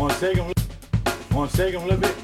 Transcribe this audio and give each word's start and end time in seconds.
Wanna 0.00 0.14
shake 0.14 0.36
them? 0.36 0.50
Wanna 1.34 1.50
shake 1.50 1.74
them 1.74 1.82
a 1.82 1.86
little 1.88 2.00
bit? 2.00 2.16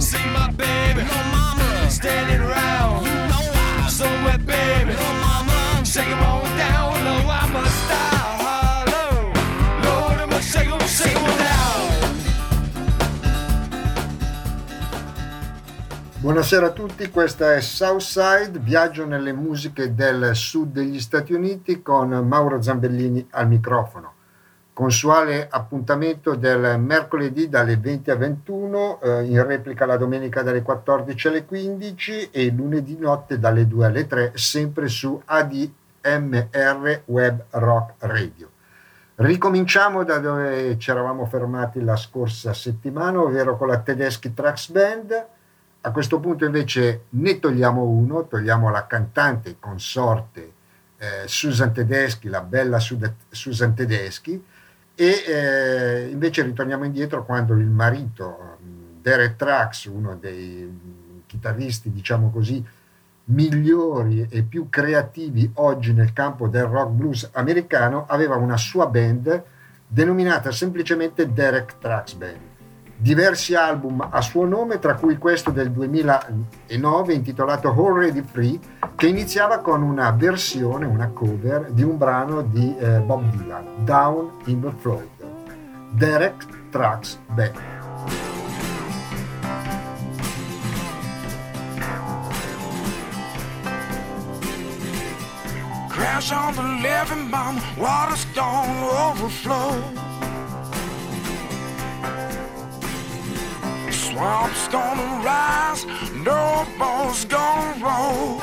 See 0.00 0.18
my 0.34 0.50
baby, 0.56 1.02
no 1.04 1.18
mama, 1.30 1.88
standing 1.88 2.40
around. 2.40 3.06
You 3.06 3.14
know 3.14 3.52
I'm 3.54 3.88
so 3.88 4.06
wet, 4.24 4.44
baby, 4.44 4.94
no 4.94 5.12
mama, 5.20 5.84
shake 5.84 6.08
'em 6.08 6.22
all. 6.24 6.31
Buonasera 16.22 16.66
a 16.66 16.70
tutti, 16.70 17.10
questa 17.10 17.54
è 17.54 17.60
Southside, 17.60 18.60
viaggio 18.60 19.04
nelle 19.04 19.32
musiche 19.32 19.92
del 19.92 20.36
sud 20.36 20.70
degli 20.70 21.00
Stati 21.00 21.32
Uniti 21.32 21.82
con 21.82 22.10
Mauro 22.10 22.62
Zambellini 22.62 23.26
al 23.30 23.48
microfono. 23.48 24.12
Consuale 24.72 25.48
appuntamento 25.50 26.36
del 26.36 26.78
mercoledì 26.78 27.48
dalle 27.48 27.76
20 27.76 28.12
a 28.12 28.14
21, 28.14 29.00
eh, 29.00 29.24
in 29.24 29.44
replica 29.44 29.84
la 29.84 29.96
domenica 29.96 30.42
dalle 30.42 30.62
14 30.62 31.26
alle 31.26 31.44
15 31.44 32.30
e 32.30 32.52
lunedì 32.52 32.96
notte 32.96 33.40
dalle 33.40 33.66
2 33.66 33.84
alle 33.84 34.06
3, 34.06 34.30
sempre 34.36 34.86
su 34.86 35.20
ADMR 35.24 37.02
Web 37.06 37.46
Rock 37.50 37.94
Radio. 37.98 38.48
Ricominciamo 39.16 40.04
da 40.04 40.18
dove 40.18 40.78
ci 40.78 40.88
eravamo 40.88 41.26
fermati 41.26 41.82
la 41.82 41.96
scorsa 41.96 42.54
settimana, 42.54 43.20
ovvero 43.20 43.56
con 43.56 43.66
la 43.66 43.80
Tedeschi 43.80 44.32
Trax 44.32 44.70
Band. 44.70 45.26
A 45.84 45.90
questo 45.90 46.20
punto 46.20 46.44
invece 46.44 47.06
ne 47.10 47.40
togliamo 47.40 47.82
uno, 47.82 48.28
togliamo 48.28 48.70
la 48.70 48.86
cantante 48.86 49.56
consorte 49.58 50.52
eh, 50.96 51.26
Susan 51.26 51.72
Tedeschi, 51.72 52.28
la 52.28 52.40
bella 52.40 52.78
Susan 52.78 53.74
Tedeschi, 53.74 54.40
e 54.94 55.24
eh, 55.26 56.08
invece 56.08 56.42
ritorniamo 56.42 56.84
indietro 56.84 57.24
quando 57.24 57.54
il 57.54 57.66
marito 57.66 58.58
mh, 58.60 59.02
Derek 59.02 59.34
Trax, 59.34 59.86
uno 59.86 60.14
dei 60.14 60.62
mh, 60.62 61.22
chitarristi 61.26 61.90
diciamo 61.90 62.30
così 62.30 62.64
migliori 63.24 64.28
e 64.30 64.42
più 64.44 64.68
creativi 64.68 65.50
oggi 65.54 65.92
nel 65.92 66.12
campo 66.12 66.46
del 66.46 66.64
rock 66.64 66.90
blues 66.90 67.28
americano, 67.32 68.06
aveva 68.06 68.36
una 68.36 68.56
sua 68.56 68.86
band 68.86 69.42
denominata 69.84 70.52
semplicemente 70.52 71.32
Derek 71.32 71.78
Trax 71.78 72.12
Band 72.14 72.51
diversi 73.02 73.56
album 73.56 74.06
a 74.08 74.20
suo 74.20 74.46
nome, 74.46 74.78
tra 74.78 74.94
cui 74.94 75.18
questo 75.18 75.50
del 75.50 75.72
2009 75.72 77.12
intitolato 77.12 77.68
Already 77.68 78.22
Free, 78.22 78.58
che 78.94 79.08
iniziava 79.08 79.58
con 79.58 79.82
una 79.82 80.12
versione, 80.12 80.86
una 80.86 81.08
cover 81.08 81.72
di 81.72 81.82
un 81.82 81.98
brano 81.98 82.42
di 82.42 82.74
eh, 82.78 83.00
Bob 83.00 83.24
Dylan, 83.34 83.84
Down 83.84 84.30
in 84.44 84.60
the 84.60 84.70
Floyd, 84.78 85.08
Derek 85.90 86.46
Trucks 86.70 87.18
Band. 87.34 87.58
Crash 95.88 96.30
on 96.30 96.54
the 96.54 96.62
living 96.62 97.28
bomb, 97.30 97.60
water's 97.76 98.24
gonna 98.32 99.10
overflow. 99.10 100.11
Swamp's 104.12 104.68
gonna 104.68 105.24
rise, 105.24 105.86
no 106.12 106.66
boat's 106.78 107.24
gonna 107.24 107.82
roll. 107.82 108.40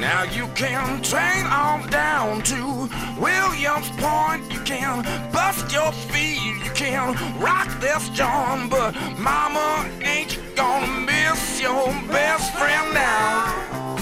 Now 0.00 0.24
you 0.24 0.48
can 0.56 1.00
train 1.02 1.46
on 1.46 1.88
down 1.88 2.42
to 2.42 2.90
Williams 3.16 3.90
Point. 3.90 4.42
You 4.50 4.58
can 4.62 5.04
bust 5.30 5.72
your 5.72 5.92
feet, 5.92 6.40
you 6.64 6.72
can 6.74 7.14
rock 7.38 7.68
this 7.78 8.08
joint, 8.08 8.70
but 8.70 8.92
mama 9.16 9.88
ain't 10.02 10.36
gonna 10.56 11.06
miss 11.06 11.60
your 11.60 11.86
best 12.08 12.52
friend 12.58 12.92
now. 12.92 13.96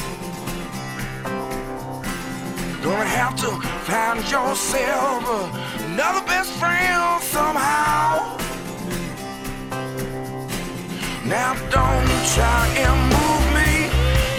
Gonna 2.82 3.04
have 3.04 3.36
to 3.36 3.50
find 3.84 4.20
yourself 4.30 5.77
another 5.98 6.24
best 6.26 6.52
friend 6.52 7.20
somehow. 7.20 8.38
Now 11.26 11.54
don't 11.74 12.08
try 12.34 12.62
and 12.86 12.96
move 13.14 13.44
me, 13.58 13.70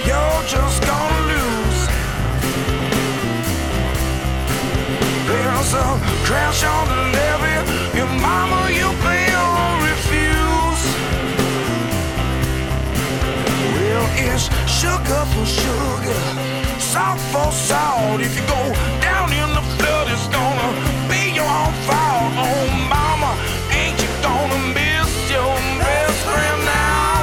you're 0.07 0.43
just 0.55 0.79
gonna 0.87 1.21
lose. 1.33 1.79
There's 5.27 5.71
a 5.73 5.87
crash 6.27 6.63
on 6.63 6.87
the 6.91 7.01
levee, 7.15 7.97
your 7.97 8.11
mama 8.23 8.61
you 8.79 8.89
will 9.03 9.69
refuse. 9.91 10.83
Well, 13.75 14.05
it's 14.27 14.45
sugar 14.79 15.23
for 15.33 15.45
sugar, 15.45 16.21
salt 16.79 17.19
for 17.31 17.51
salt. 17.51 18.21
If 18.21 18.33
you 18.37 18.47
go 18.47 18.63
down 19.01 19.33
in 19.33 19.49
the 19.57 19.63
flood, 19.75 20.07
it's 20.09 20.27
gonna 20.29 20.88
fault. 21.87 22.31
Oh, 22.45 22.65
mama, 22.95 23.31
ain't 23.71 23.97
you 24.01 24.09
gonna 24.21 24.59
miss 24.73 25.11
your 25.29 25.55
best 25.81 26.19
friend 26.27 26.59
now? 26.65 27.19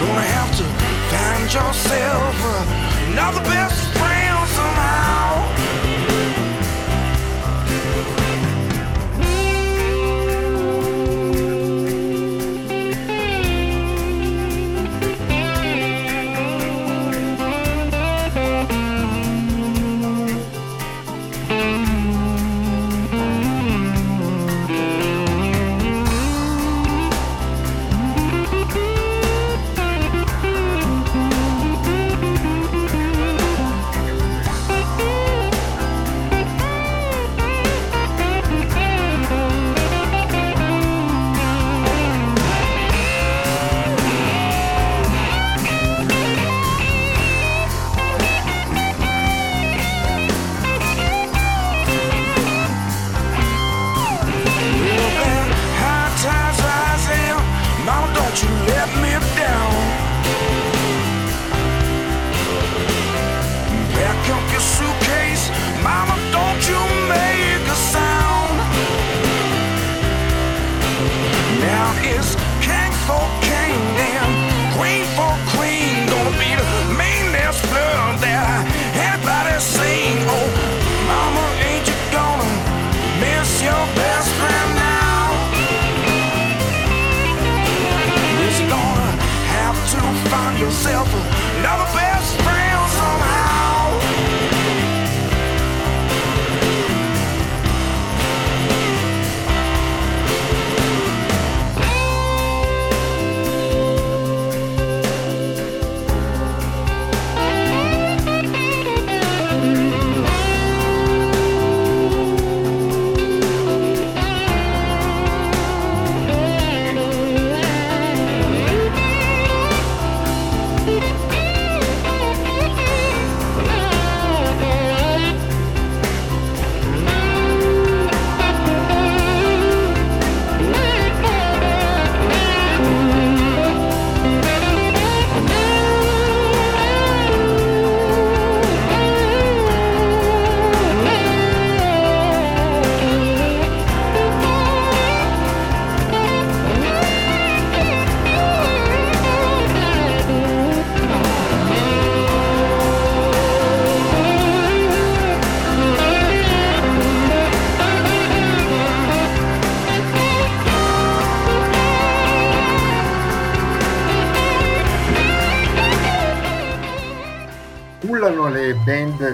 Gonna 0.00 0.28
have 0.38 0.50
to 0.60 0.66
find 1.12 1.44
yourself 1.52 2.34
another 3.08 3.42
best 3.42 3.83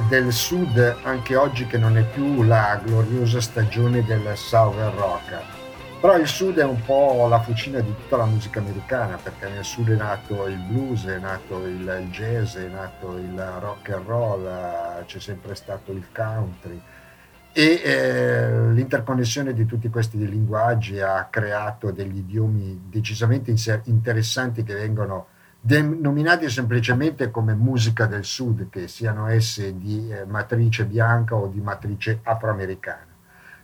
del 0.09 0.33
sud 0.33 0.97
anche 1.03 1.37
oggi 1.37 1.67
che 1.67 1.79
non 1.79 1.97
è 1.97 2.05
più 2.05 2.43
la 2.43 2.81
gloriosa 2.85 3.41
stagione 3.41 4.05
del 4.05 4.37
Southern 4.37 4.97
Rock. 4.97 5.39
Però 6.01 6.17
il 6.17 6.27
sud 6.27 6.59
è 6.59 6.65
un 6.65 6.81
po' 6.83 7.27
la 7.29 7.41
fucina 7.41 7.81
di 7.81 7.95
tutta 7.95 8.17
la 8.17 8.25
musica 8.25 8.61
americana 8.61 9.19
perché 9.23 9.49
nel 9.49 9.65
sud 9.65 9.91
è 9.91 9.97
nato 9.97 10.47
il 10.47 10.57
blues, 10.57 11.05
è 11.07 11.19
nato 11.19 11.67
il, 11.67 12.07
jazz, 12.11 12.57
è 12.57 12.69
nato 12.69 13.17
il 13.17 13.39
rock 13.59 13.91
and 13.91 14.07
roll, 14.07 15.05
c'è 15.05 15.19
sempre 15.19 15.55
stato 15.55 15.93
il 15.93 16.07
country 16.13 16.81
e 17.53 17.83
eh, 17.85 18.73
l'interconnessione 18.73 19.53
di 19.53 19.67
tutti 19.67 19.89
questi 19.89 20.17
linguaggi 20.17 21.01
ha 21.01 21.27
creato 21.29 21.91
degli 21.91 22.19
idiomi 22.19 22.87
decisamente 22.89 23.53
interessanti 23.85 24.63
che 24.63 24.75
vengono 24.75 25.30
denominati 25.61 26.49
semplicemente 26.49 27.31
come 27.31 27.55
musica 27.55 28.07
del 28.07 28.25
sud, 28.25 28.71
che 28.71 28.89
siano 28.89 29.27
esse 29.29 29.77
di 29.77 30.11
eh, 30.11 30.25
matrice 30.25 30.85
bianca 30.85 31.35
o 31.35 31.49
di 31.49 31.61
matrice 31.61 32.21
afroamericana. 32.23 33.09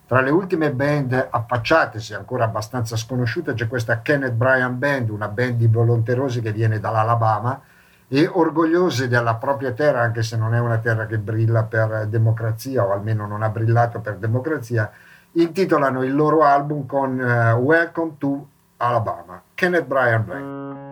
Tra 0.07 0.21
le 0.21 0.31
ultime 0.31 0.71
band 0.71 1.29
affacciatesi, 1.31 2.15
ancora 2.15 2.45
abbastanza 2.45 2.97
sconosciute, 2.97 3.55
c'è 3.55 3.67
questa 3.67 4.03
Kenneth 4.03 4.35
Bryan 4.35 4.79
Band, 4.79 5.09
una 5.09 5.27
band 5.29 5.57
di 5.57 5.67
volonterosi 5.67 6.41
che 6.41 6.53
viene 6.53 6.79
dall'Alabama 6.79 7.61
e 8.07 8.29
orgogliosi 8.31 9.09
della 9.09 9.35
propria 9.35 9.73
terra, 9.73 10.03
anche 10.03 10.23
se 10.23 10.37
non 10.37 10.55
è 10.55 10.61
una 10.61 10.79
terra 10.79 11.07
che 11.07 11.19
brilla 11.19 11.65
per 11.65 12.07
democrazia, 12.07 12.85
o 12.85 12.93
almeno 12.93 13.27
non 13.27 13.43
ha 13.43 13.49
brillato 13.49 13.99
per 13.99 14.19
democrazia, 14.19 14.93
intitolano 15.33 16.05
il 16.05 16.15
loro 16.15 16.45
album 16.45 16.87
con 16.87 17.19
uh, 17.19 17.59
Welcome 17.59 18.13
to 18.19 18.47
Alabama, 18.77 19.43
Kenneth 19.55 19.87
Bryan 19.87 20.25
Band. 20.25 20.86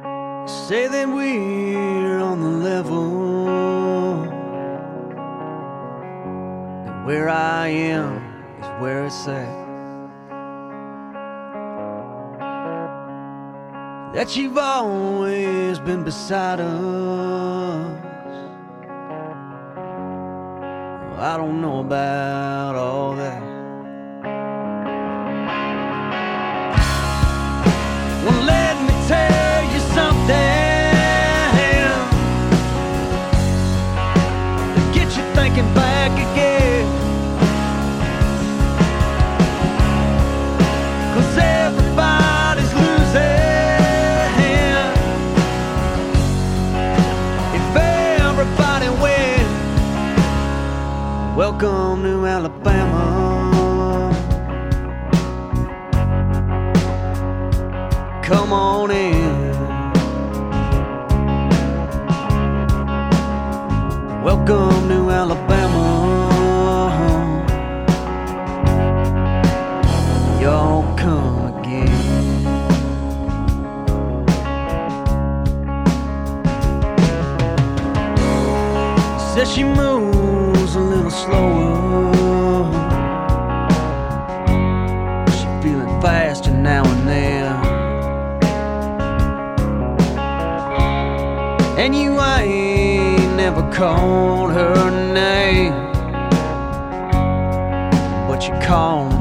Say 0.47 0.89
that 0.89 1.09
we're 1.09 2.19
on 2.19 2.41
the 2.43 2.49
level. 2.49 4.25
That 6.85 7.07
where 7.07 7.31
I 7.31 7.69
am 7.69 8.19
is 8.61 8.67
where 8.79 9.07
it's 9.07 9.27
at. 9.27 9.65
That 14.13 14.37
you've 14.37 14.59
always 14.59 15.79
been 15.79 16.05
beside 16.05 16.61
us. 16.61 16.71
Well, 21.09 21.21
I 21.21 21.37
don't 21.39 21.63
know 21.63 21.81
about 21.81 22.75
all 22.75 23.17
that. 23.17 23.54
Welcome 51.61 52.03
to 52.03 52.27
Alabama. 52.27 54.11
Come 58.25 58.53
on 58.53 58.91
in. 58.91 59.53
Welcome 64.25 64.74
called 93.75 94.53
her 94.53 95.13
name, 95.13 95.73
but 98.29 98.47
you're 98.47 98.63
calling 98.63 99.14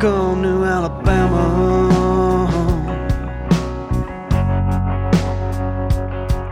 Welcome 0.00 0.44
to 0.44 0.64
Alabama. 0.64 1.44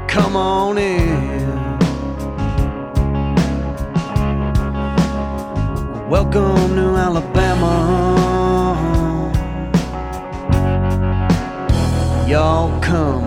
Come 0.08 0.36
on 0.36 0.78
in. 0.78 1.38
Welcome 6.08 6.74
to 6.74 6.96
Alabama. 6.96 7.74
Y'all 12.26 12.80
come 12.80 13.25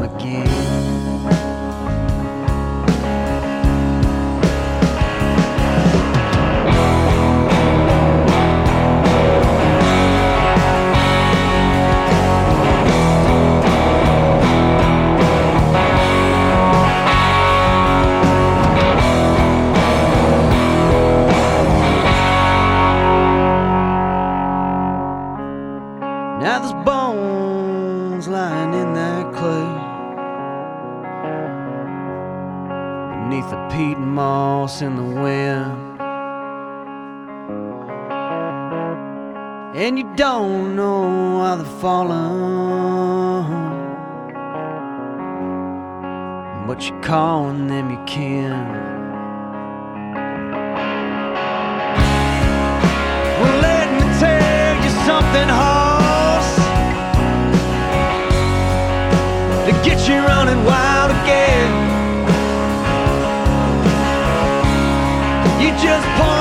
But 46.79 46.87
you're 46.87 47.01
calling 47.01 47.67
them 47.67 47.89
your 47.89 48.05
kin 48.05 48.51
Well, 53.41 53.61
let 53.61 53.91
me 53.91 54.05
tell 54.17 54.75
you 54.81 54.91
something, 55.03 55.49
horse, 55.59 56.55
to 59.65 59.71
get 59.83 60.07
you 60.07 60.21
running 60.21 60.63
wild 60.63 61.11
again. 61.11 61.69
You 65.61 65.71
just 65.83 66.07
point 66.17 66.38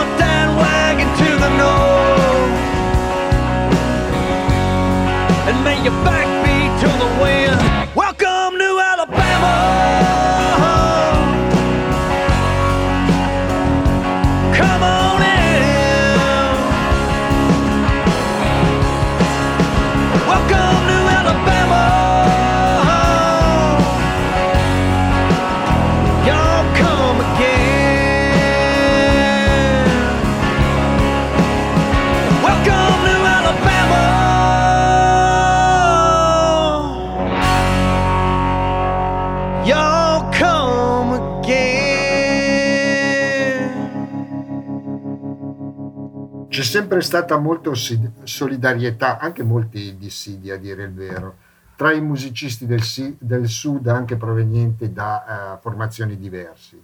sempre 46.99 47.02
stata 47.02 47.38
molto 47.38 47.75
solidarietà, 47.75 49.19
anche 49.19 49.43
molti 49.43 49.97
dissidi 49.97 50.50
a 50.50 50.57
dire 50.57 50.85
il 50.85 50.93
vero, 50.93 51.37
tra 51.76 51.93
i 51.93 52.00
musicisti 52.00 52.67
del, 52.67 52.83
del 53.19 53.47
sud 53.47 53.87
anche 53.87 54.17
provenienti 54.17 54.93
da 54.93 55.57
uh, 55.57 55.62
formazioni 55.62 56.19
diverse. 56.19 56.76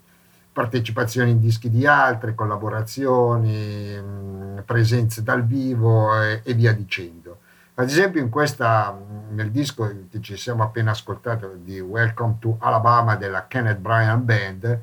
Partecipazioni 0.52 1.33
in 1.33 1.40
dischi 1.40 1.68
di 1.68 1.85
altre, 1.85 2.37
collaborazioni, 2.37 4.00
mh, 4.00 4.62
presenze 4.64 5.25
dal 5.25 5.44
vivo 5.44 6.21
e, 6.23 6.42
e 6.44 6.54
via 6.54 6.73
dicendo. 6.73 7.38
Ad 7.75 7.88
esempio 7.88 8.21
in 8.21 8.28
questa, 8.28 8.97
nel 9.30 9.50
disco 9.50 9.92
che 10.09 10.21
ci 10.21 10.37
siamo 10.37 10.62
appena 10.62 10.92
ascoltati 10.92 11.44
di 11.64 11.80
Welcome 11.80 12.37
to 12.38 12.56
Alabama 12.61 13.16
della 13.16 13.47
Kenneth 13.49 13.78
Bryan 13.78 14.25
Band, 14.25 14.80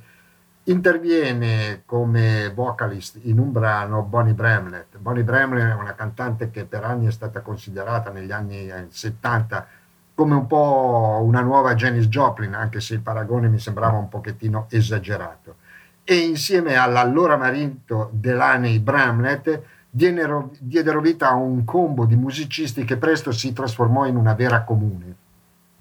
interviene 0.65 1.81
come 1.85 2.51
vocalist 2.53 3.19
in 3.23 3.39
un 3.39 3.51
brano 3.51 4.03
Bonnie 4.03 4.33
Bramlett. 4.33 4.97
Bonnie 4.97 5.23
Bramlett 5.23 5.71
è 5.71 5.73
una 5.73 5.95
cantante 5.95 6.51
che 6.51 6.65
per 6.65 6.83
anni 6.83 7.07
è 7.07 7.11
stata 7.11 7.41
considerata 7.41 8.11
negli 8.11 8.31
anni 8.31 8.71
70 8.89 9.67
come 10.13 10.35
un 10.35 10.45
po' 10.45 11.21
una 11.23 11.41
nuova 11.41 11.73
Janis 11.73 12.05
Joplin, 12.05 12.53
anche 12.53 12.79
se 12.79 12.93
il 12.93 12.99
paragone 12.99 13.47
mi 13.47 13.57
sembrava 13.57 13.97
un 13.97 14.07
pochettino 14.07 14.67
esagerato. 14.69 15.55
E 16.03 16.15
insieme 16.15 16.75
all'allora 16.75 17.37
marito 17.37 18.09
Delaney 18.13 18.79
Bramlett 18.79 19.63
diedero, 19.89 20.51
diedero 20.59 21.01
vita 21.01 21.29
a 21.29 21.35
un 21.35 21.63
combo 21.65 22.05
di 22.05 22.15
musicisti 22.15 22.83
che 22.83 22.97
presto 22.97 23.31
si 23.31 23.51
trasformò 23.51 24.05
in 24.05 24.15
una 24.15 24.33
vera 24.33 24.63
comune, 24.63 25.15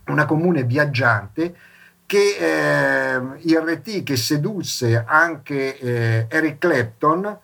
una 0.06 0.24
comune 0.24 0.64
viaggiante 0.64 1.54
che 2.10 2.36
eh, 2.40 3.20
il 3.42 3.56
RT 3.56 4.02
che 4.02 4.16
sedusse 4.16 5.04
anche 5.06 5.78
eh, 5.78 6.26
Eric 6.28 6.58
Clapton 6.58 7.38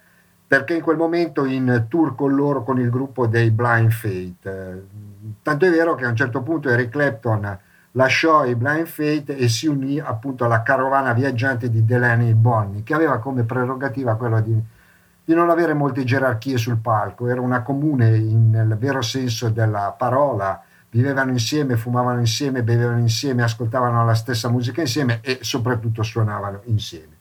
perché 0.45 0.75
in 0.75 0.83
quel 0.83 0.97
momento 0.97 1.45
in 1.45 1.87
tour 1.89 2.17
con 2.17 2.35
loro 2.35 2.65
con 2.65 2.81
il 2.81 2.91
gruppo 2.91 3.29
dei 3.29 3.53
Blind 3.53 3.93
Fate. 3.93 4.87
Tanto 5.41 5.67
è 5.67 5.71
vero 5.71 5.95
che 5.95 6.05
a 6.05 6.09
un 6.09 6.17
certo 6.17 6.43
punto 6.43 6.69
Eric 6.69 6.89
Clapton 6.89 7.59
lasciò 7.93 8.45
i 8.45 8.57
Blind 8.57 8.87
Fate 8.87 9.37
e 9.37 9.49
si 9.49 9.69
unì 9.69 10.01
appunto 10.01 10.45
alla 10.45 10.65
carovana 10.65 11.13
viaggiante 11.13 11.71
di 11.71 11.85
Delaney 11.85 12.33
Bonnie, 12.35 12.83
che 12.83 12.95
aveva 12.95 13.21
come 13.21 13.45
prerogativa 13.45 14.17
quello 14.17 14.41
di 14.41 14.61
di 15.27 15.35
non 15.35 15.51
avere 15.51 15.75
molte 15.75 16.05
gerarchie 16.05 16.57
sul 16.57 16.77
palco, 16.77 17.27
era 17.27 17.41
una 17.41 17.63
comune 17.63 18.17
in, 18.17 18.51
nel 18.51 18.77
vero 18.79 19.03
senso 19.03 19.49
della 19.49 19.93
parola, 19.99 20.63
vivevano 20.91 21.31
insieme, 21.31 21.77
fumavano 21.77 22.21
insieme, 22.21 22.63
bevevano 22.63 22.99
insieme, 22.99 23.43
ascoltavano 23.43 24.05
la 24.05 24.15
stessa 24.15 24.49
musica 24.49 24.81
insieme 24.81 25.21
e 25.23 25.39
soprattutto 25.43 26.03
suonavano 26.03 26.61
insieme. 26.65 27.15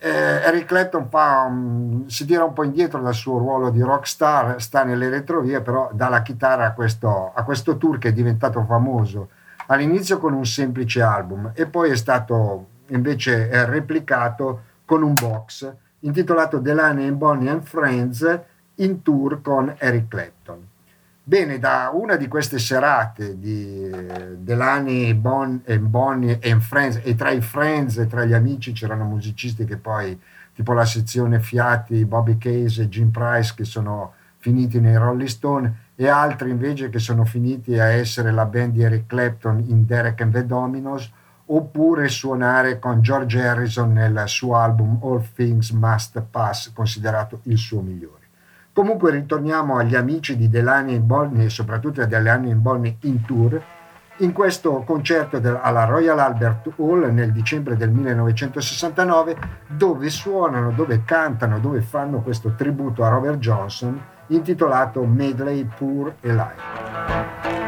Eh, 0.00 0.08
Eric 0.08 0.66
Clapton 0.66 1.08
fa, 1.08 1.46
um, 1.48 2.06
si 2.06 2.24
tira 2.24 2.44
un 2.44 2.52
po' 2.52 2.62
indietro 2.62 3.00
dal 3.00 3.14
suo 3.14 3.38
ruolo 3.38 3.70
di 3.70 3.80
rockstar, 3.80 4.60
sta 4.62 4.84
nelle 4.84 5.08
retrovie, 5.08 5.60
però 5.60 5.90
dà 5.92 6.08
la 6.08 6.22
chitarra 6.22 6.66
a 6.66 6.72
questo, 6.72 7.32
a 7.34 7.42
questo 7.42 7.76
tour 7.76 7.98
che 7.98 8.08
è 8.08 8.12
diventato 8.12 8.64
famoso 8.64 9.30
all'inizio 9.66 10.18
con 10.18 10.32
un 10.34 10.46
semplice 10.46 11.02
album 11.02 11.50
e 11.54 11.66
poi 11.66 11.90
è 11.90 11.96
stato 11.96 12.66
invece 12.86 13.66
replicato 13.66 14.62
con 14.84 15.02
un 15.02 15.14
box 15.14 15.70
intitolato 16.00 16.58
Delaney 16.58 17.08
and 17.08 17.16
Bonnie 17.16 17.50
and 17.50 17.62
Friends 17.62 18.40
in 18.76 19.02
tour 19.02 19.42
con 19.42 19.74
Eric 19.78 20.08
Clapton. 20.08 20.67
Bene, 21.28 21.58
da 21.58 21.90
una 21.92 22.16
di 22.16 22.26
queste 22.26 22.58
serate 22.58 23.38
di 23.38 23.84
eh, 23.84 24.38
Delaney 24.38 25.12
bon, 25.12 25.62
and 25.66 25.80
Bonnie 25.80 26.38
and 26.42 26.62
Friends 26.62 27.02
e 27.02 27.14
tra 27.16 27.28
i 27.28 27.42
friends 27.42 27.98
e 27.98 28.06
tra 28.06 28.24
gli 28.24 28.32
amici 28.32 28.72
c'erano 28.72 29.04
musicisti 29.04 29.66
che 29.66 29.76
poi, 29.76 30.18
tipo 30.54 30.72
la 30.72 30.86
sezione 30.86 31.38
Fiati, 31.38 32.06
Bobby 32.06 32.38
Case 32.38 32.80
e 32.80 32.88
Jim 32.88 33.10
Price 33.10 33.52
che 33.54 33.64
sono 33.64 34.14
finiti 34.38 34.80
nei 34.80 34.96
Rolling 34.96 35.28
Stone 35.28 35.90
e 35.96 36.08
altri 36.08 36.48
invece 36.48 36.88
che 36.88 36.98
sono 36.98 37.26
finiti 37.26 37.78
a 37.78 37.88
essere 37.88 38.30
la 38.30 38.46
band 38.46 38.72
di 38.72 38.82
Eric 38.82 39.04
Clapton 39.04 39.62
in 39.68 39.84
Derek 39.84 40.22
and 40.22 40.32
the 40.32 40.46
Dominos 40.46 41.12
oppure 41.44 42.08
suonare 42.08 42.78
con 42.78 43.02
George 43.02 43.38
Harrison 43.38 43.92
nel 43.92 44.22
suo 44.28 44.56
album 44.56 44.98
All 45.02 45.22
Things 45.34 45.72
Must 45.72 46.22
Pass, 46.22 46.72
considerato 46.72 47.40
il 47.42 47.58
suo 47.58 47.82
migliore. 47.82 48.17
Comunque 48.78 49.10
ritorniamo 49.10 49.76
agli 49.76 49.96
amici 49.96 50.36
di 50.36 50.48
Delani 50.48 50.94
in 50.94 51.04
Bonnie 51.04 51.46
e 51.46 51.50
soprattutto 51.50 52.00
a 52.00 52.04
Delani 52.04 52.50
in 52.50 52.62
Bonnie 52.62 52.96
in 53.00 53.24
tour 53.24 53.60
in 54.18 54.30
questo 54.30 54.84
concerto 54.86 55.42
alla 55.60 55.82
Royal 55.82 56.20
Albert 56.20 56.74
Hall 56.76 57.12
nel 57.12 57.32
dicembre 57.32 57.76
del 57.76 57.90
1969 57.90 59.36
dove 59.66 60.08
suonano, 60.10 60.70
dove 60.70 61.02
cantano, 61.04 61.58
dove 61.58 61.80
fanno 61.80 62.20
questo 62.20 62.54
tributo 62.54 63.02
a 63.02 63.08
Robert 63.08 63.38
Johnson 63.38 64.00
intitolato 64.28 65.04
Medley 65.04 65.68
Poor 65.76 66.14
e 66.20 66.32
Live. 66.32 67.67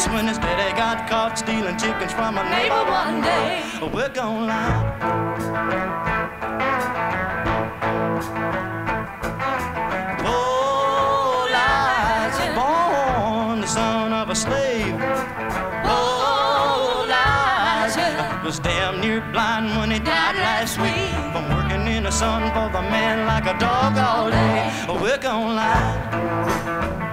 14 0.00 0.08
kids 0.08 0.08
when 0.14 0.26
his 0.28 0.38
daddy 0.38 0.76
got 0.76 1.08
caught 1.08 1.38
stealing 1.38 1.76
chickens 1.76 2.12
from 2.12 2.38
a 2.38 2.44
neighbor 2.50 2.84
one 2.90 3.20
day. 3.20 3.62
We're 3.92 4.08
gonna 4.08 4.46
lie. 4.46 4.98
Oh, 10.24 11.46
Elijah, 11.48 12.54
born 12.54 13.60
the 13.60 13.66
son 13.66 14.12
of 14.12 14.30
a 14.30 14.34
slave. 14.34 14.96
Oh, 15.84 17.04
Elijah 17.04 18.40
was 18.44 18.58
damn 18.58 19.00
near 19.00 19.20
blind 19.32 19.76
when 19.78 19.90
he 19.90 19.98
died 19.98 20.36
last 20.36 20.78
week 20.78 21.14
from 21.32 21.48
working 21.54 21.86
in 21.86 22.04
the 22.04 22.12
sun 22.12 22.42
for 22.52 22.70
the 22.72 22.82
man 22.82 23.26
like 23.26 23.46
a 23.46 23.58
dog 23.58 23.96
all 23.98 24.30
day. 24.30 24.70
We're 24.88 25.18
gonna 25.18 25.54
lie. 25.54 27.09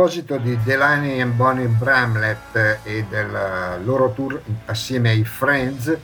Proposito 0.00 0.38
di 0.38 0.58
Delaney 0.62 1.20
e 1.20 1.26
Bonnie 1.26 1.66
Bramlett 1.66 2.80
e 2.84 3.04
del 3.06 3.84
loro 3.84 4.14
tour 4.14 4.40
assieme 4.64 5.10
ai 5.10 5.26
Friends, 5.26 5.94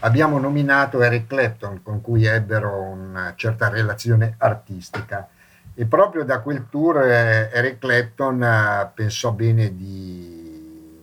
abbiamo 0.00 0.40
nominato 0.40 1.00
Eric 1.00 1.28
Clapton 1.28 1.80
con 1.80 2.00
cui 2.00 2.24
ebbero 2.24 2.80
una 2.80 3.34
certa 3.36 3.68
relazione 3.68 4.34
artistica. 4.38 5.28
E 5.72 5.84
proprio 5.84 6.24
da 6.24 6.40
quel 6.40 6.66
tour 6.68 7.02
eh, 7.02 7.50
Eric 7.52 7.78
Clapton 7.78 8.42
eh, 8.42 8.90
pensò 8.92 9.30
bene 9.30 9.76
di, 9.76 11.00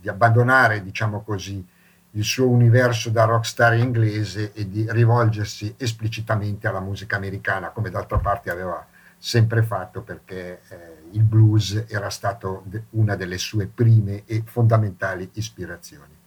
di 0.00 0.08
abbandonare, 0.08 0.82
diciamo 0.82 1.22
così, 1.22 1.64
il 2.10 2.24
suo 2.24 2.48
universo 2.48 3.10
da 3.10 3.26
rockstar 3.26 3.76
inglese 3.76 4.50
e 4.54 4.68
di 4.68 4.86
rivolgersi 4.90 5.72
esplicitamente 5.76 6.66
alla 6.66 6.80
musica 6.80 7.14
americana, 7.14 7.68
come 7.68 7.90
d'altra 7.90 8.18
parte 8.18 8.50
aveva 8.50 8.84
sempre 9.16 9.62
fatto 9.62 10.00
perché 10.00 10.62
eh, 10.68 10.99
il 11.12 11.22
blues 11.22 11.84
era 11.88 12.10
stato 12.10 12.64
una 12.90 13.16
delle 13.16 13.38
sue 13.38 13.66
prime 13.66 14.24
e 14.26 14.42
fondamentali 14.44 15.28
ispirazioni. 15.34 16.18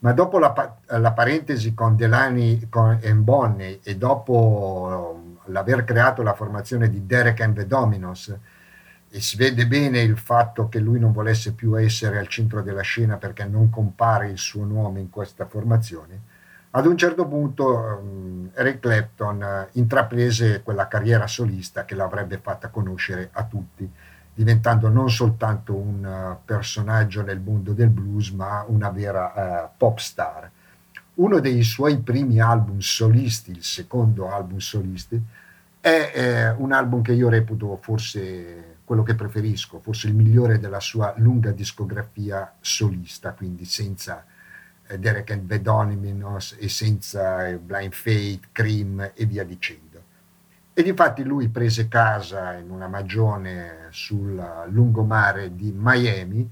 Ma 0.00 0.12
dopo 0.12 0.38
la, 0.38 0.76
la 0.86 1.12
parentesi 1.12 1.74
con 1.74 1.94
Delany 1.94 2.68
con, 2.68 2.98
e 3.00 3.14
Bonney 3.14 3.80
e 3.82 3.96
dopo 3.96 5.38
l'aver 5.46 5.84
creato 5.84 6.22
la 6.22 6.34
formazione 6.34 6.90
di 6.90 7.06
Derek 7.06 7.40
and 7.40 7.54
the 7.54 7.66
Dominos, 7.66 8.36
e 9.14 9.20
si 9.20 9.36
vede 9.36 9.66
bene 9.66 10.00
il 10.00 10.16
fatto 10.16 10.68
che 10.68 10.78
lui 10.78 10.98
non 10.98 11.12
volesse 11.12 11.52
più 11.52 11.78
essere 11.78 12.18
al 12.18 12.28
centro 12.28 12.62
della 12.62 12.80
scena 12.80 13.18
perché 13.18 13.44
non 13.44 13.68
compare 13.68 14.30
il 14.30 14.38
suo 14.38 14.64
nome 14.64 15.00
in 15.00 15.10
questa 15.10 15.46
formazione, 15.46 16.20
ad 16.74 16.86
un 16.86 16.96
certo 16.96 17.28
punto 17.28 18.00
um, 18.00 18.50
Eric 18.54 18.80
Clapton 18.80 19.42
uh, 19.42 19.78
intraprese 19.78 20.62
quella 20.62 20.88
carriera 20.88 21.26
solista 21.26 21.84
che 21.84 21.94
l'avrebbe 21.94 22.38
fatta 22.38 22.70
conoscere 22.70 23.28
a 23.32 23.44
tutti, 23.44 23.90
diventando 24.34 24.88
non 24.88 25.10
soltanto 25.10 25.74
un 25.74 26.04
uh, 26.04 26.44
personaggio 26.44 27.22
nel 27.22 27.40
mondo 27.40 27.72
del 27.72 27.90
blues, 27.90 28.30
ma 28.30 28.64
una 28.66 28.90
vera 28.90 29.32
uh, 29.34 29.76
pop 29.76 29.98
star. 29.98 30.50
Uno 31.14 31.40
dei 31.40 31.62
suoi 31.62 31.98
primi 31.98 32.40
album 32.40 32.78
solisti, 32.78 33.50
il 33.50 33.62
secondo 33.62 34.30
album 34.30 34.58
solisti, 34.58 35.22
è 35.78 36.12
eh, 36.14 36.50
un 36.50 36.72
album 36.72 37.02
che 37.02 37.12
io 37.12 37.28
reputo 37.28 37.76
forse 37.82 38.76
quello 38.84 39.02
che 39.02 39.14
preferisco, 39.14 39.80
forse 39.80 40.06
il 40.06 40.14
migliore 40.14 40.58
della 40.58 40.80
sua 40.80 41.12
lunga 41.16 41.50
discografia 41.50 42.54
solista, 42.60 43.32
quindi 43.32 43.64
senza 43.64 44.24
eh, 44.86 44.98
Derek 44.98 45.30
and 45.32 45.48
the 45.48 45.60
Dominos 45.60 46.56
e 46.58 46.68
senza 46.68 47.48
eh, 47.48 47.58
Blind 47.58 47.92
Fate, 47.92 48.40
Cream 48.52 49.10
e 49.12 49.26
via 49.26 49.44
dicendo. 49.44 49.91
Ed 50.74 50.86
infatti 50.86 51.22
lui 51.22 51.48
prese 51.48 51.86
casa 51.86 52.54
in 52.54 52.70
una 52.70 52.88
magione 52.88 53.88
sul 53.90 54.42
lungomare 54.68 55.54
di 55.54 55.70
Miami, 55.76 56.48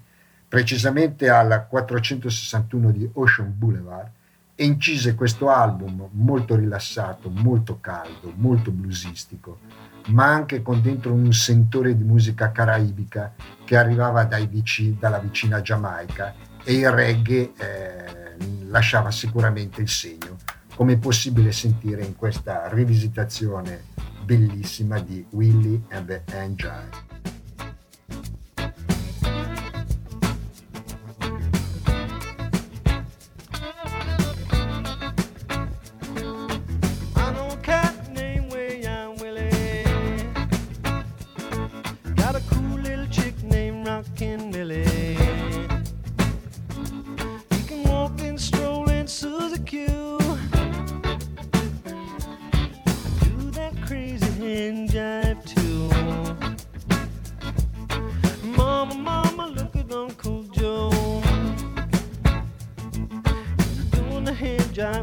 precisamente 0.46 1.30
al 1.30 1.66
461 1.66 2.90
di 2.90 3.08
Ocean 3.14 3.50
Boulevard, 3.56 4.10
e 4.54 4.64
incise 4.66 5.14
questo 5.14 5.48
album 5.48 6.06
molto 6.12 6.54
rilassato, 6.54 7.30
molto 7.30 7.78
caldo, 7.80 8.30
molto 8.36 8.70
bluesistico, 8.70 9.60
ma 10.08 10.26
anche 10.26 10.60
con 10.60 10.82
dentro 10.82 11.14
un 11.14 11.32
sentore 11.32 11.96
di 11.96 12.02
musica 12.02 12.52
caraibica 12.52 13.32
che 13.64 13.78
arrivava 13.78 14.24
vici, 14.46 14.98
dalla 14.98 15.18
vicina 15.18 15.62
Giamaica 15.62 16.34
e 16.62 16.74
il 16.74 16.90
reggae 16.90 17.52
eh, 17.56 18.36
lasciava 18.66 19.10
sicuramente 19.10 19.80
il 19.80 19.88
segno, 19.88 20.36
come 20.74 20.94
è 20.94 20.98
possibile 20.98 21.52
sentire 21.52 22.02
in 22.04 22.14
questa 22.14 22.68
rivisitazione 22.68 23.84
bellissima 24.24 25.00
di 25.00 25.24
Willie 25.30 25.80
and 25.90 26.06
the 26.06 26.22
Angel. 26.34 27.09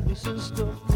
and 0.08 0.18
sister. 0.18 0.87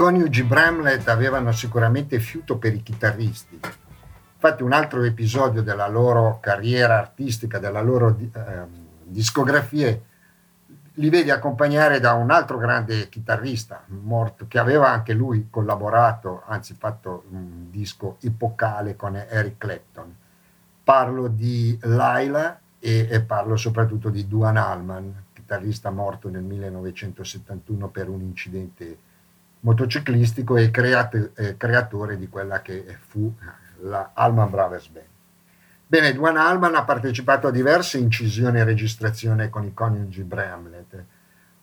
Coniugi 0.00 0.44
Bramlett 0.44 1.08
avevano 1.08 1.52
sicuramente 1.52 2.20
fiuto 2.20 2.56
per 2.56 2.72
i 2.72 2.82
chitarristi. 2.82 3.60
Infatti 4.32 4.62
un 4.62 4.72
altro 4.72 5.02
episodio 5.02 5.60
della 5.60 5.88
loro 5.88 6.38
carriera 6.40 6.96
artistica, 6.96 7.58
della 7.58 7.82
loro 7.82 8.16
ehm, 8.18 8.68
discografia, 9.02 9.94
li 10.94 11.10
vedi 11.10 11.30
accompagnare 11.30 12.00
da 12.00 12.14
un 12.14 12.30
altro 12.30 12.56
grande 12.56 13.10
chitarrista, 13.10 13.84
morto, 13.88 14.46
che 14.48 14.58
aveva 14.58 14.88
anche 14.88 15.12
lui 15.12 15.48
collaborato, 15.50 16.44
anzi 16.46 16.72
fatto 16.78 17.24
un 17.32 17.70
disco 17.70 18.16
epocale 18.22 18.96
con 18.96 19.16
Eric 19.16 19.58
Clapton. 19.58 20.16
Parlo 20.82 21.28
di 21.28 21.78
Laila 21.82 22.58
e, 22.78 23.06
e 23.10 23.20
parlo 23.20 23.54
soprattutto 23.56 24.08
di 24.08 24.26
Duan 24.26 24.56
Allman, 24.56 25.24
chitarrista 25.34 25.90
morto 25.90 26.30
nel 26.30 26.42
1971 26.42 27.88
per 27.88 28.08
un 28.08 28.22
incidente 28.22 29.08
motociclistico 29.60 30.56
e 30.56 30.70
creat- 30.70 31.32
eh, 31.34 31.56
creatore 31.56 32.16
di 32.18 32.28
quella 32.28 32.62
che 32.62 32.96
fu 33.06 33.32
la 33.82 34.10
Allman 34.14 34.50
Brothers 34.50 34.88
Band. 34.88 35.06
Bene, 35.86 36.12
Duan 36.12 36.36
Allman 36.36 36.76
ha 36.76 36.84
partecipato 36.84 37.48
a 37.48 37.50
diverse 37.50 37.98
incisioni 37.98 38.60
e 38.60 38.64
registrazioni 38.64 39.48
con 39.48 39.64
i 39.64 39.74
coniugi 39.74 40.22
Bramlett, 40.22 41.04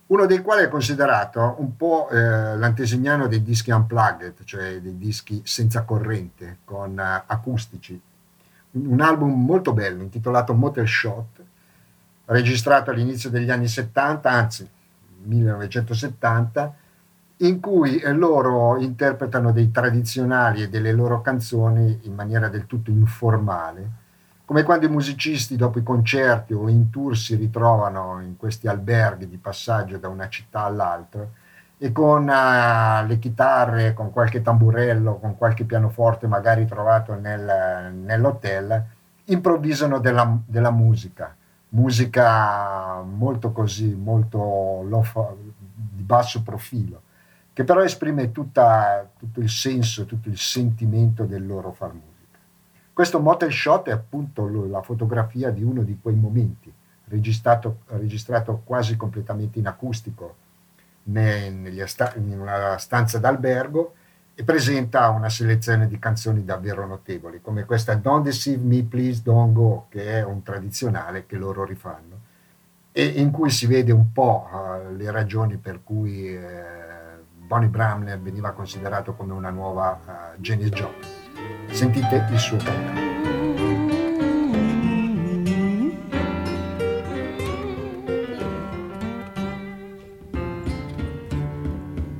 uno 0.07 0.25
dei 0.25 0.41
quali 0.41 0.63
è 0.63 0.69
considerato 0.69 1.55
un 1.59 1.75
po' 1.75 2.09
eh, 2.09 2.57
l'antesignano 2.57 3.27
dei 3.27 3.41
dischi 3.41 3.71
unplugged, 3.71 4.43
cioè 4.43 4.79
dei 4.79 4.97
dischi 4.97 5.41
senza 5.45 5.83
corrente, 5.83 6.59
con 6.63 6.99
eh, 6.99 7.23
acustici. 7.25 7.99
Un 8.71 9.01
album 9.01 9.45
molto 9.45 9.73
bello, 9.73 10.03
intitolato 10.03 10.53
Motel 10.53 10.87
Shot, 10.87 11.43
registrato 12.25 12.91
all'inizio 12.91 13.29
degli 13.29 13.49
anni 13.49 13.67
70, 13.67 14.29
anzi 14.29 14.69
1970, 15.23 16.75
in 17.37 17.59
cui 17.59 17.99
eh, 17.99 18.11
loro 18.13 18.77
interpretano 18.77 19.51
dei 19.51 19.69
tradizionali 19.69 20.63
e 20.63 20.69
delle 20.69 20.91
loro 20.91 21.21
canzoni 21.21 21.99
in 22.03 22.13
maniera 22.15 22.47
del 22.47 22.65
tutto 22.65 22.89
informale, 22.89 24.05
come 24.45 24.63
quando 24.63 24.85
i 24.85 24.89
musicisti 24.89 25.55
dopo 25.55 25.77
i 25.77 25.83
concerti 25.83 26.53
o 26.53 26.67
in 26.69 26.89
tour 26.89 27.15
si 27.17 27.35
ritrovano 27.35 28.21
in 28.21 28.37
questi 28.37 28.67
alberghi 28.67 29.27
di 29.27 29.37
passaggio 29.37 29.97
da 29.97 30.07
una 30.07 30.29
città 30.29 30.63
all'altra 30.63 31.27
e 31.77 31.91
con 31.91 32.27
eh, 32.27 33.05
le 33.05 33.19
chitarre, 33.19 33.93
con 33.93 34.11
qualche 34.11 34.41
tamburello, 34.41 35.17
con 35.19 35.37
qualche 35.37 35.63
pianoforte 35.63 36.25
magari 36.25 36.65
trovato 36.65 37.13
nel- 37.13 37.93
nell'hotel, 37.93 38.83
improvvisano 39.25 39.99
della, 39.99 40.39
della 40.45 40.71
musica, 40.71 41.35
musica 41.69 43.01
molto 43.01 43.51
così, 43.51 43.93
molto 43.93 44.83
low- 44.87 45.37
di 45.75 46.01
basso 46.01 46.41
profilo 46.41 47.01
che 47.57 47.63
però 47.63 47.81
esprime 47.83 48.31
tutta- 48.31 49.09
tutto 49.17 49.39
il 49.39 49.49
senso, 49.49 50.05
tutto 50.05 50.29
il 50.29 50.37
sentimento 50.37 51.23
del 51.23 51.43
loro 51.43 51.71
far 51.71 51.91
musica. 51.91 52.37
Questo 52.93 53.19
Motel 53.19 53.51
Shot 53.51 53.87
è 53.87 53.91
appunto 53.91 54.47
la 54.67 54.83
fotografia 54.83 55.49
di 55.49 55.63
uno 55.63 55.81
di 55.81 55.97
quei 55.99 56.13
momenti, 56.13 56.71
registrato, 57.05 57.79
registrato 57.87 58.61
quasi 58.63 58.95
completamente 58.95 59.57
in 59.57 59.65
acustico 59.65 60.35
sta- 61.87 62.13
in 62.17 62.39
una 62.39 62.77
stanza 62.77 63.17
d'albergo 63.17 63.93
e 64.35 64.43
presenta 64.43 65.09
una 65.09 65.29
selezione 65.29 65.87
di 65.87 65.97
canzoni 65.97 66.45
davvero 66.45 66.85
notevoli, 66.85 67.41
come 67.41 67.65
questa 67.65 67.95
Don't 67.95 68.23
Deceive 68.23 68.63
Me, 68.63 68.83
Please 68.83 69.23
Don't 69.23 69.53
Go, 69.53 69.87
che 69.89 70.19
è 70.19 70.23
un 70.23 70.43
tradizionale 70.43 71.25
che 71.25 71.37
loro 71.37 71.65
rifanno 71.65 72.19
e 72.91 73.03
in 73.03 73.29
cui 73.29 73.49
si 73.49 73.65
vede 73.67 73.91
un 73.91 74.11
po' 74.11 74.47
eh, 74.51 74.93
le 74.93 75.11
ragioni 75.11 75.57
per 75.57 75.81
cui 75.83 76.35
eh, 76.35 76.86
Bonnie 77.47 77.69
Bramlett 77.69 78.19
veniva 78.19 78.51
considerato 78.51 79.13
come 79.13 79.31
una 79.31 79.49
nuova 79.49 80.01
eh, 80.05 80.41
Janis 80.41 80.67
Joplin. 80.67 81.09
Sentite 81.71 82.27
il 82.29 82.37
suo 82.37 82.57
canto. 82.57 83.05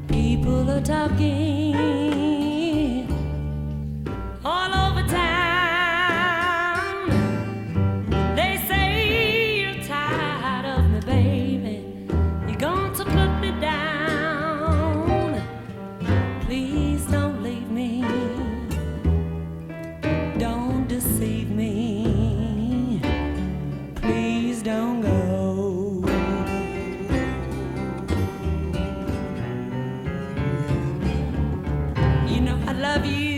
People 0.08 0.70
are 0.70 0.82
talking 0.82 2.17
love 32.98 33.06
you. 33.06 33.37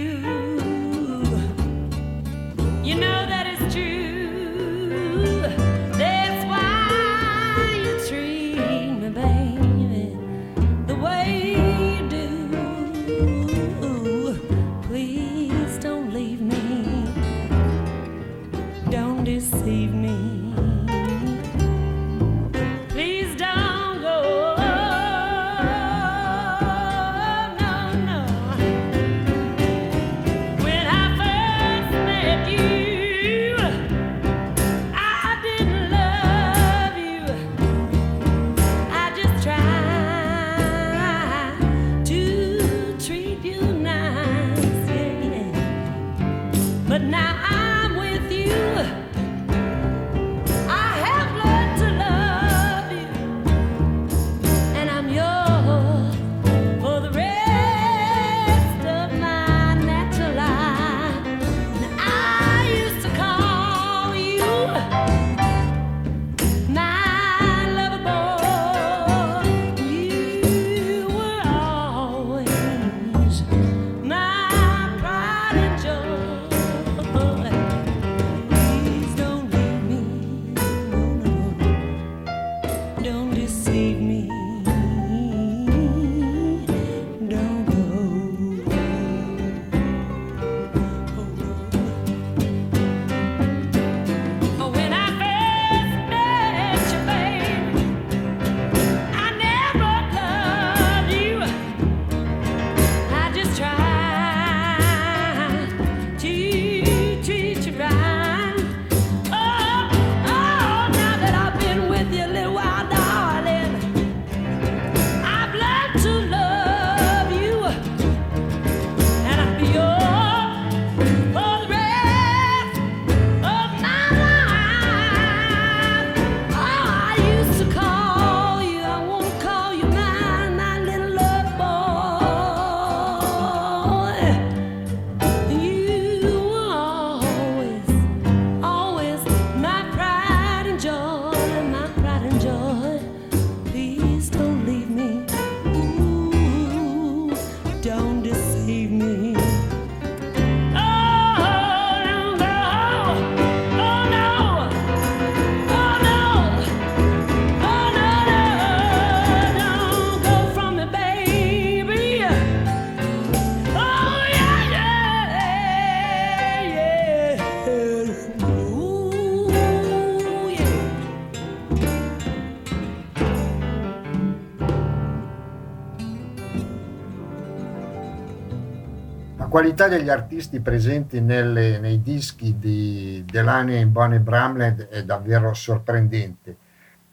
Qualità 179.69 179.87
degli 179.87 180.09
artisti 180.09 180.61
presenti 180.61 181.21
nelle- 181.21 181.77
nei 181.77 182.01
dischi 182.01 182.57
di 182.57 183.23
Delaney 183.29 183.81
e 183.81 183.85
Bonnie 183.85 184.19
Bramlett 184.19 184.87
è 184.87 185.03
davvero 185.03 185.53
sorprendente. 185.53 186.55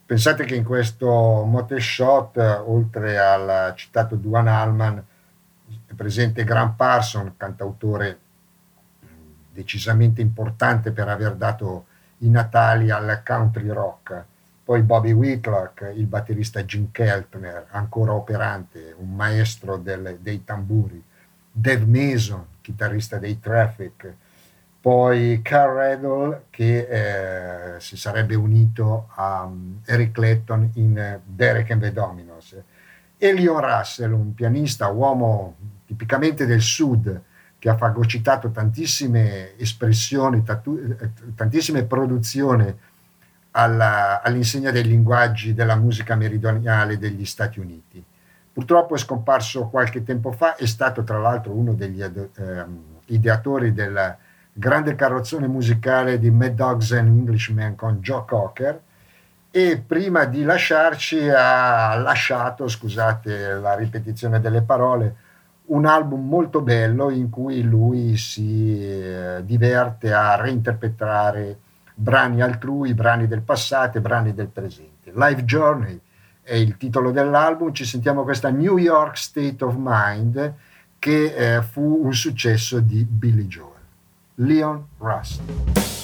Pensate 0.06 0.44
che 0.44 0.54
in 0.54 0.64
questo 0.64 1.06
Mote 1.44 1.78
Shot, 1.78 2.38
oltre 2.64 3.18
al 3.18 3.74
citato 3.76 4.16
Duane 4.16 4.50
Allman, 4.50 5.04
è 5.86 5.92
presente 5.92 6.44
Grant 6.44 6.76
Parson, 6.76 7.34
cantautore 7.36 8.18
decisamente 9.52 10.22
importante 10.22 10.92
per 10.92 11.08
aver 11.08 11.34
dato 11.34 11.84
i 12.18 12.30
natali 12.30 12.90
al 12.90 13.20
country 13.22 13.68
rock. 13.68 14.24
Poi 14.64 14.80
Bobby 14.80 15.12
Whitlock, 15.12 15.92
il 15.94 16.06
batterista 16.06 16.62
Jim 16.62 16.90
Keltner, 16.90 17.66
ancora 17.72 18.14
operante, 18.14 18.94
un 18.96 19.14
maestro 19.14 19.76
del- 19.76 20.16
dei 20.22 20.42
tamburi. 20.42 21.04
Dave 21.58 21.86
Mason, 21.86 22.44
chitarrista 22.60 23.16
dei 23.16 23.40
Traffic. 23.40 24.12
Poi 24.78 25.40
Carl 25.42 25.78
Riddle 25.78 26.44
che 26.50 26.86
eh, 27.76 27.80
si 27.80 27.96
sarebbe 27.96 28.34
unito 28.34 29.08
a 29.14 29.44
um, 29.44 29.80
Eric 29.86 30.12
Clapton 30.12 30.70
in 30.74 30.98
eh, 30.98 31.20
Derek 31.24 31.70
and 31.70 31.80
the 31.80 31.92
Dominos. 31.92 32.54
E 33.16 33.32
Leon 33.32 33.60
Russell, 33.60 34.12
un 34.12 34.34
pianista, 34.34 34.88
uomo 34.88 35.56
tipicamente 35.86 36.44
del 36.44 36.60
sud, 36.60 37.22
che 37.58 37.68
ha 37.70 37.76
fagocitato 37.76 38.50
tantissime 38.50 39.56
espressioni, 39.56 40.42
tatu- 40.42 40.78
eh, 40.78 41.10
tantissime 41.34 41.84
produzioni 41.84 42.72
alla- 43.52 44.20
all'insegna 44.20 44.70
dei 44.70 44.84
linguaggi 44.84 45.54
della 45.54 45.74
musica 45.76 46.14
meridionale 46.16 46.98
degli 46.98 47.24
Stati 47.24 47.58
Uniti. 47.60 48.04
Purtroppo 48.56 48.94
è 48.94 48.98
scomparso 48.98 49.68
qualche 49.68 50.02
tempo 50.02 50.32
fa, 50.32 50.56
è 50.56 50.64
stato 50.64 51.04
tra 51.04 51.18
l'altro 51.18 51.52
uno 51.52 51.74
degli 51.74 52.00
ehm, 52.00 52.78
ideatori 53.08 53.74
del 53.74 54.16
grande 54.50 54.94
carrozzone 54.94 55.46
musicale 55.46 56.18
di 56.18 56.30
Mad 56.30 56.54
Dogs 56.54 56.92
and 56.92 57.08
Englishmen 57.08 57.74
con 57.74 57.98
Joe 58.00 58.24
Cocker 58.26 58.80
e 59.50 59.84
prima 59.86 60.24
di 60.24 60.42
lasciarci 60.42 61.28
ha 61.28 61.96
lasciato, 61.96 62.66
scusate 62.66 63.56
la 63.56 63.74
ripetizione 63.74 64.40
delle 64.40 64.62
parole, 64.62 65.16
un 65.66 65.84
album 65.84 66.26
molto 66.26 66.62
bello 66.62 67.10
in 67.10 67.28
cui 67.28 67.60
lui 67.60 68.16
si 68.16 68.82
eh, 68.82 69.44
diverte 69.44 70.14
a 70.14 70.34
reinterpretare 70.36 71.58
brani 71.92 72.40
altrui, 72.40 72.94
brani 72.94 73.26
del 73.26 73.42
passato 73.42 73.98
e 73.98 74.00
brani 74.00 74.32
del 74.32 74.48
presente. 74.48 75.12
Life 75.14 75.44
Journey 75.44 76.00
è 76.46 76.54
il 76.54 76.76
titolo 76.76 77.11
dell'album, 77.11 77.72
ci 77.72 77.85
sentiamo 77.85 78.22
questa 78.22 78.50
New 78.50 78.78
York 78.78 79.18
State 79.18 79.64
of 79.64 79.74
Mind 79.76 80.54
che 80.96 81.56
eh, 81.56 81.62
fu 81.62 82.02
un 82.04 82.14
successo 82.14 82.78
di 82.78 83.04
Billy 83.04 83.48
Joel. 83.48 83.72
Leon 84.37 84.87
Rust. 84.98 85.95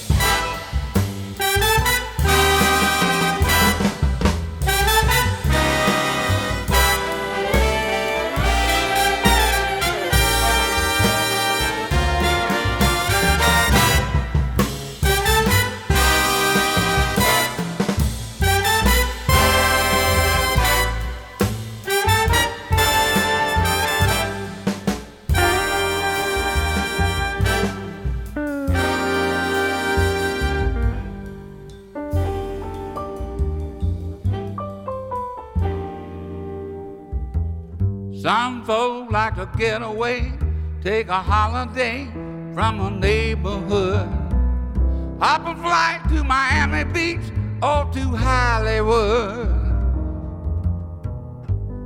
Like 39.37 39.53
to 39.53 39.59
get 39.59 39.83
away, 39.83 40.33
take 40.83 41.09
a 41.09 41.21
holiday 41.21 42.07
from 42.55 42.81
a 42.81 42.91
neighborhood. 42.91 44.09
Hop 45.21 45.47
a 45.47 45.55
flight 45.61 46.01
to 46.09 46.25
Miami 46.25 46.85
Beach 46.93 47.33
or 47.63 47.89
to 47.93 48.01
Hollywood. 48.17 49.49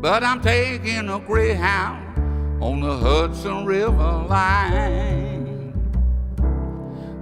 But 0.00 0.24
I'm 0.24 0.40
taking 0.40 1.08
a 1.08 1.18
Greyhound 1.18 2.62
on 2.62 2.80
the 2.80 2.96
Hudson 2.96 3.64
River 3.64 4.26
line. 4.28 5.72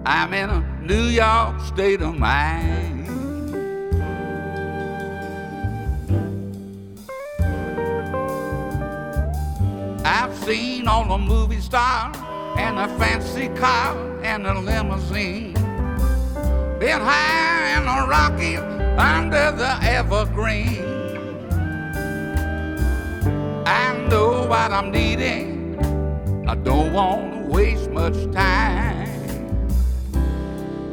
I'm 0.06 0.34
in 0.34 0.50
a 0.50 0.80
New 0.82 1.04
York 1.04 1.60
state 1.60 2.02
of 2.02 2.16
mind. 2.16 2.83
Seen 10.44 10.86
all 10.86 11.06
the 11.08 11.16
movie 11.16 11.60
stars 11.60 12.14
and 12.58 12.76
the 12.76 12.86
fancy 12.98 13.48
car 13.58 13.96
and 14.22 14.44
the 14.44 14.52
limousine. 14.52 15.54
Been 16.78 17.00
high 17.00 17.78
in 17.78 17.86
the 17.86 18.06
Rockies 18.06 18.58
under 18.98 19.52
the 19.52 19.78
evergreen. 19.82 20.84
I 23.66 24.06
know 24.10 24.46
what 24.46 24.70
I'm 24.70 24.90
needing. 24.90 25.78
I 26.46 26.54
don't 26.56 26.92
want 26.92 27.32
to 27.32 27.48
waste 27.48 27.90
much 27.90 28.30
time. 28.32 29.08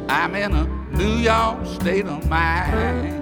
I'm 0.08 0.34
in 0.34 0.52
a 0.54 0.66
New 0.92 1.16
York 1.16 1.66
state 1.66 2.06
of 2.06 2.26
mind. 2.26 3.21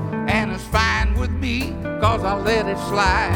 and 0.31 0.51
it's 0.53 0.63
fine 0.63 1.13
with 1.19 1.29
me 1.29 1.75
cause 1.99 2.23
I 2.23 2.35
let 2.35 2.65
it 2.65 2.77
slide. 2.89 3.35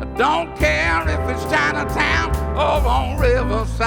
I 0.00 0.06
don't 0.16 0.56
care 0.56 1.02
if 1.02 1.20
it's 1.30 1.44
Chinatown 1.44 2.34
or 2.56 2.88
on 2.88 3.20
Riverside. 3.20 3.84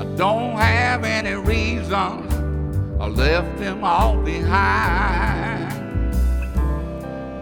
I 0.00 0.04
don't 0.16 0.56
have 0.56 1.04
any 1.04 1.34
reasons. 1.34 2.34
I 3.00 3.06
left 3.06 3.58
them 3.58 3.84
all 3.84 4.16
behind. 4.20 5.72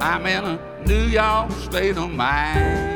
I'm 0.03 0.27
in 0.27 0.45
a 0.45 0.85
New 0.87 1.07
York 1.07 1.51
state 1.53 1.97
of 1.97 2.11
mind. 2.11 2.96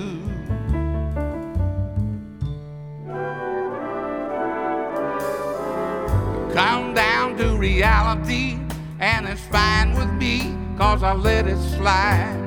Reality, 8.11 8.59
and 8.99 9.27
it's 9.27 9.41
fine 9.47 9.93
with 9.95 10.11
me, 10.13 10.55
cause 10.77 11.03
I 11.03 11.13
let 11.13 11.47
it 11.47 11.57
slide. 11.77 12.37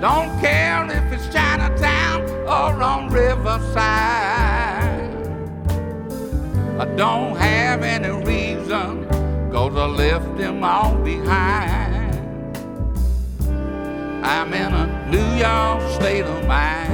Don't 0.00 0.40
care 0.40 0.84
if 0.86 1.12
it's 1.12 1.32
Chinatown 1.32 2.22
or 2.46 2.82
on 2.82 3.08
Riverside. 3.08 3.80
I 6.78 6.84
don't 6.96 7.36
have 7.36 7.82
any 7.82 8.10
reason, 8.24 9.06
cause 9.52 9.76
I 9.76 9.86
left 9.86 10.36
them 10.36 10.64
all 10.64 10.94
behind. 10.96 11.92
I'm 14.24 14.52
in 14.52 14.72
a 14.72 15.10
New 15.10 15.28
York 15.36 16.00
state 16.00 16.24
of 16.24 16.46
mind. 16.46 16.92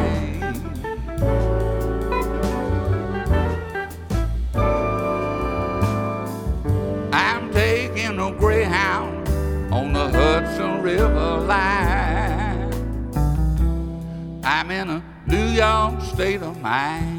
Greyhound 8.38 9.28
on 9.72 9.92
the 9.92 10.08
Hudson 10.10 10.80
River 10.82 11.40
line. 11.40 12.72
I'm 14.44 14.70
in 14.70 14.88
a 14.88 15.02
New 15.26 15.48
York 15.48 16.00
state 16.02 16.42
of 16.42 16.60
mind. 16.60 17.17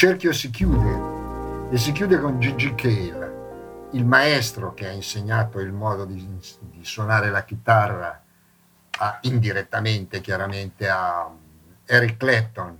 Cerchio 0.00 0.32
si 0.32 0.48
chiude 0.48 1.68
e 1.70 1.76
si 1.76 1.92
chiude 1.92 2.18
con 2.18 2.40
Gigi 2.40 2.74
Cale, 2.74 3.88
il 3.92 4.06
maestro 4.06 4.72
che 4.72 4.88
ha 4.88 4.92
insegnato 4.92 5.60
il 5.60 5.72
modo 5.72 6.06
di, 6.06 6.26
di 6.58 6.82
suonare 6.86 7.28
la 7.28 7.44
chitarra 7.44 8.18
a- 8.98 9.18
indirettamente 9.24 10.22
chiaramente 10.22 10.88
a 10.88 11.30
Eric 11.84 12.16
Clapton, 12.16 12.78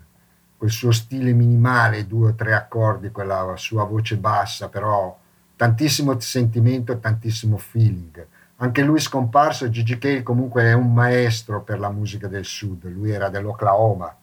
quel 0.56 0.70
suo 0.70 0.92
stile 0.92 1.34
minimale, 1.34 2.06
due 2.06 2.30
o 2.30 2.34
tre 2.34 2.54
accordi, 2.54 3.10
quella 3.10 3.52
sua 3.58 3.84
voce 3.84 4.16
bassa, 4.16 4.70
però 4.70 5.14
tantissimo 5.56 6.18
sentimento 6.20 6.98
tantissimo 6.98 7.58
feeling. 7.58 8.26
Anche 8.56 8.80
lui 8.80 8.98
scomparso, 8.98 9.68
Gigi 9.68 9.98
Cale 9.98 10.22
comunque 10.22 10.62
è 10.62 10.72
un 10.72 10.94
maestro 10.94 11.60
per 11.60 11.80
la 11.80 11.90
musica 11.90 12.28
del 12.28 12.46
sud, 12.46 12.90
lui 12.90 13.10
era 13.10 13.28
dell'Oklahoma 13.28 14.16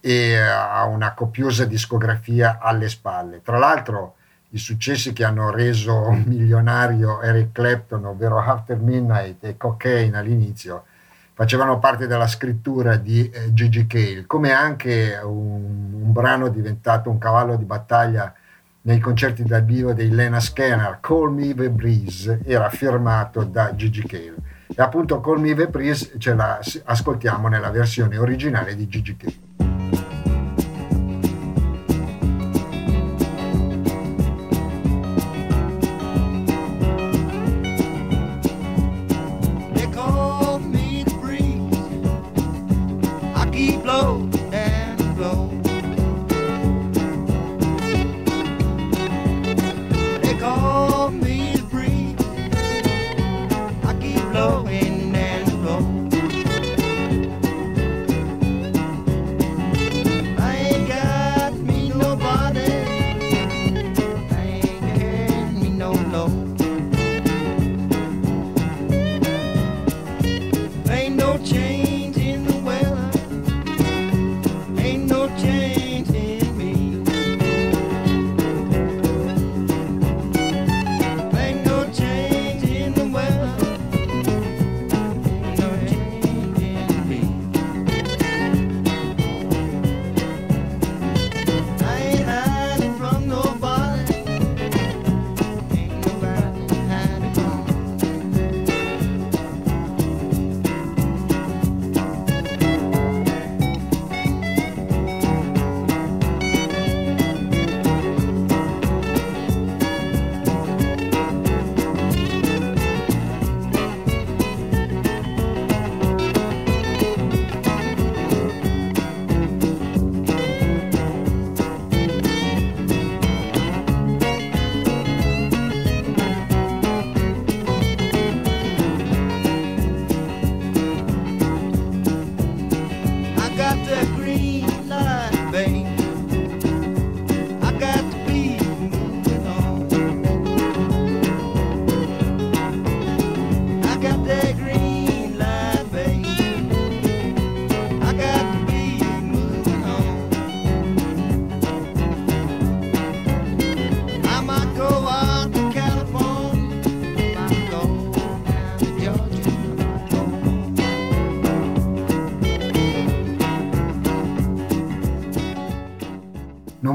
e 0.00 0.36
ha 0.36 0.84
una 0.84 1.14
copiosa 1.14 1.64
discografia 1.64 2.58
alle 2.60 2.88
spalle. 2.88 3.40
Tra 3.42 3.58
l'altro 3.58 4.14
i 4.50 4.58
successi 4.58 5.12
che 5.12 5.24
hanno 5.24 5.50
reso 5.50 6.10
milionario 6.24 7.20
Eric 7.20 7.52
Clapton, 7.52 8.04
ovvero 8.04 8.38
After 8.38 8.78
Midnight 8.78 9.44
e 9.44 9.56
Cocaine 9.56 10.16
all'inizio, 10.16 10.84
facevano 11.34 11.78
parte 11.78 12.06
della 12.06 12.26
scrittura 12.26 12.96
di 12.96 13.30
eh, 13.30 13.52
Gigi 13.52 13.86
Cale, 13.86 14.24
come 14.26 14.52
anche 14.52 15.20
un, 15.22 15.92
un 16.02 16.12
brano 16.12 16.48
diventato 16.48 17.10
un 17.10 17.18
cavallo 17.18 17.56
di 17.56 17.64
battaglia 17.64 18.34
nei 18.82 18.98
concerti 18.98 19.44
dal 19.44 19.64
vivo 19.64 19.92
dei 19.92 20.10
Lena 20.10 20.40
Scanner, 20.40 20.98
Call 21.00 21.32
Me 21.32 21.54
the 21.54 21.68
Breeze, 21.70 22.40
era 22.44 22.70
firmato 22.70 23.44
da 23.44 23.74
Gigi 23.76 24.02
Cale. 24.06 24.34
E 24.66 24.82
appunto 24.82 25.20
Call 25.20 25.40
Me 25.40 25.54
the 25.54 25.68
Breeze 25.68 26.12
ce 26.18 26.34
la 26.34 26.58
ascoltiamo 26.84 27.48
nella 27.48 27.70
versione 27.70 28.16
originale 28.16 28.74
di 28.74 28.88
Gigi 28.88 29.16
Cale. 29.16 29.77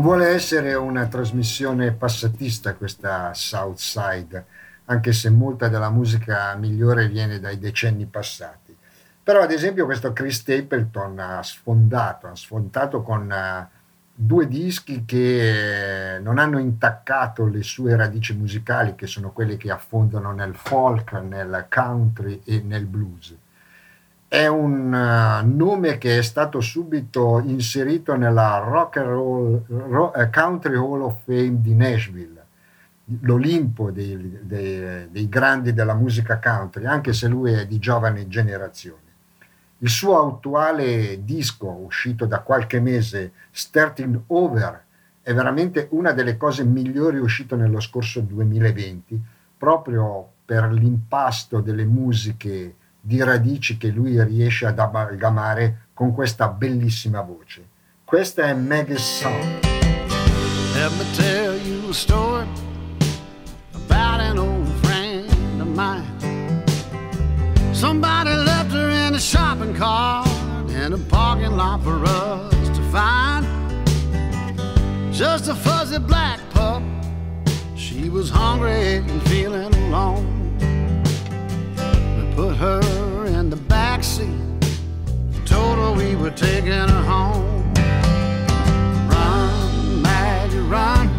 Vuole 0.04 0.28
essere 0.28 0.74
una 0.74 1.08
trasmissione 1.08 1.94
passatista 1.94 2.76
questa 2.76 3.34
Southside, 3.34 4.46
anche 4.86 5.14
se 5.14 5.30
molta 5.30 5.70
della 5.70 5.90
musica 5.90 6.54
migliore 6.56 7.08
viene 7.08 7.40
dai 7.40 7.58
decenni 7.58 8.06
passati. 8.06 8.76
Però 9.24 9.42
ad 9.42 9.52
esempio 9.52 9.86
questo 9.86 10.12
Chris 10.12 10.40
Stapleton 10.40 11.18
ha 11.20 11.42
sfondato, 11.42 12.28
ha 12.28 12.36
sfondato 12.36 13.02
con 13.02 13.32
uh, 13.32 13.66
due 14.14 14.50
dischi 14.50 15.06
che 15.06 16.20
non 16.22 16.38
hanno 16.38 16.60
intaccato 16.60 17.48
le 17.48 17.64
sue 17.64 17.96
radici 17.96 18.36
musicali, 18.36 18.96
che 18.96 19.08
sono 19.08 19.32
quelle 19.32 19.56
che 19.56 19.72
affondano 19.72 20.34
nel 20.34 20.54
folk, 20.54 21.14
nel 21.14 21.66
country 21.70 22.42
e 22.44 22.60
nel 22.60 22.86
blues 22.86 23.34
è 24.34 24.48
un 24.48 24.92
uh, 24.92 25.56
nome 25.56 26.00
che 26.00 26.18
è 26.18 26.24
stato 26.24 26.60
subito 26.60 27.40
inserito 27.46 28.16
nella 28.16 28.58
Rock 28.58 28.98
and 28.98 29.08
Roll 29.08 29.64
Ro- 29.68 30.12
uh, 30.16 30.30
Country 30.32 30.76
Hall 30.76 31.02
of 31.02 31.18
Fame 31.24 31.62
di 31.62 31.76
Nashville, 31.76 32.44
l'Olimpo 33.20 33.92
dei, 33.92 34.40
dei, 34.42 35.08
dei, 35.12 35.30
grandi 35.30 35.72
della 35.72 35.94
musica 35.94 36.40
country, 36.40 36.86
anche 36.86 37.14
se 37.14 37.28
lui 37.28 37.54
è 37.54 37.68
di 37.68 37.78
giovane 37.78 38.28
generazione. 38.28 39.02
Il 39.78 39.90
suo 39.90 40.28
attuale 40.28 41.24
disco, 41.24 41.68
uscito 41.68 42.26
da 42.26 42.40
qualche 42.40 42.80
mese, 42.80 43.34
Starting 43.52 44.20
Over, 44.26 44.84
è 45.22 45.32
veramente 45.32 45.90
una 45.92 46.12
delle 46.12 46.38
cose 46.38 46.64
migliori 46.64 47.20
uscite 47.20 47.56
nello 47.56 47.80
scorso 47.80 48.20
2020, 48.22 49.22
proprio 49.56 50.28
per 50.44 50.72
l'impasto 50.72 51.62
delle 51.62 51.86
musiche 51.86 52.78
di 53.06 53.22
radici 53.22 53.76
che 53.78 53.90
lui 53.90 54.24
riesce 54.24 54.66
ad 54.66 54.80
amalgamare 54.80 55.88
con 55.94 56.14
questa 56.14 56.48
bellissima 56.48 57.22
voce. 57.22 57.68
Questa 58.06 58.44
è 58.44 58.54
Maggie's 58.54 59.04
Song. 59.20 59.44
Let 60.74 60.92
me 60.98 61.06
tell 61.14 61.60
you 61.68 61.90
a 61.90 61.94
story 61.94 62.48
about 63.74 64.22
an 64.22 64.38
old 64.38 64.68
friend 64.84 65.60
of 65.60 65.68
mine. 65.68 66.06
Somebody 67.74 68.30
left 68.30 68.72
her 68.72 68.90
in 68.90 69.16
a 69.16 69.20
shopping 69.20 69.76
cart 69.76 70.30
in 70.70 70.94
a 70.94 70.98
parking 71.10 71.58
lot 71.58 71.84
for 71.84 72.02
us 72.06 72.70
to 72.70 72.82
find. 72.90 73.46
Just 75.12 75.50
a 75.50 75.56
fuzzy 75.56 76.00
black 76.00 76.40
pup. 76.52 76.82
She 77.76 78.10
was 78.10 78.30
hungry 78.30 79.00
and 79.00 79.22
feeling 79.24 79.76
alone. 79.90 80.34
put 82.36 82.56
her 82.56 82.82
We 85.92 86.16
were 86.16 86.32
taking 86.32 86.72
her 86.72 87.04
home. 87.04 87.74
Run, 89.10 90.02
Maggie, 90.02 90.60
run, 90.60 91.10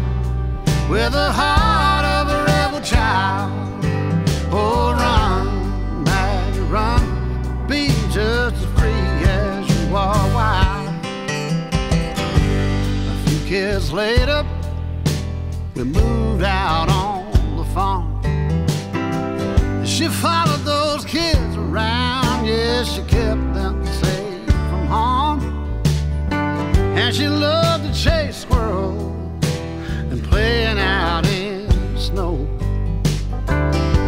with 0.89 1.11
the 1.11 1.31
heart 1.31 2.05
of 2.05 2.27
a 2.33 2.43
rebel 2.43 2.81
child. 2.81 3.51
Oh, 4.51 4.91
run, 4.93 6.03
Maggie, 6.03 6.59
run, 6.61 7.03
be 7.67 7.87
just 8.11 8.55
as 8.55 8.65
free 8.77 9.07
as 9.23 9.69
you 9.69 9.95
are 9.95 10.27
wild. 10.33 10.93
A 13.07 13.15
few 13.27 13.39
kids 13.47 13.91
later, 13.91 14.43
we 15.75 15.83
moved 15.83 16.43
out 16.43 16.89
on 16.89 17.57
the 17.57 17.65
farm. 17.65 18.05
She 19.85 20.07
followed 20.07 20.63
those 20.65 21.05
kids 21.05 21.55
around, 21.55 22.45
yes, 22.45 22.87
she 22.93 23.01
kept 23.03 23.53
them 23.53 23.85
safe 23.85 24.04
And 26.97 27.13
she 27.13 27.27
loved 27.27 27.85
to 27.85 27.93
chase 27.93 28.37
squirrels 28.37 29.01
and 30.11 30.23
playing 30.23 30.79
out 30.79 31.25
in 31.27 31.67
the 31.93 31.99
snow. 31.99 32.47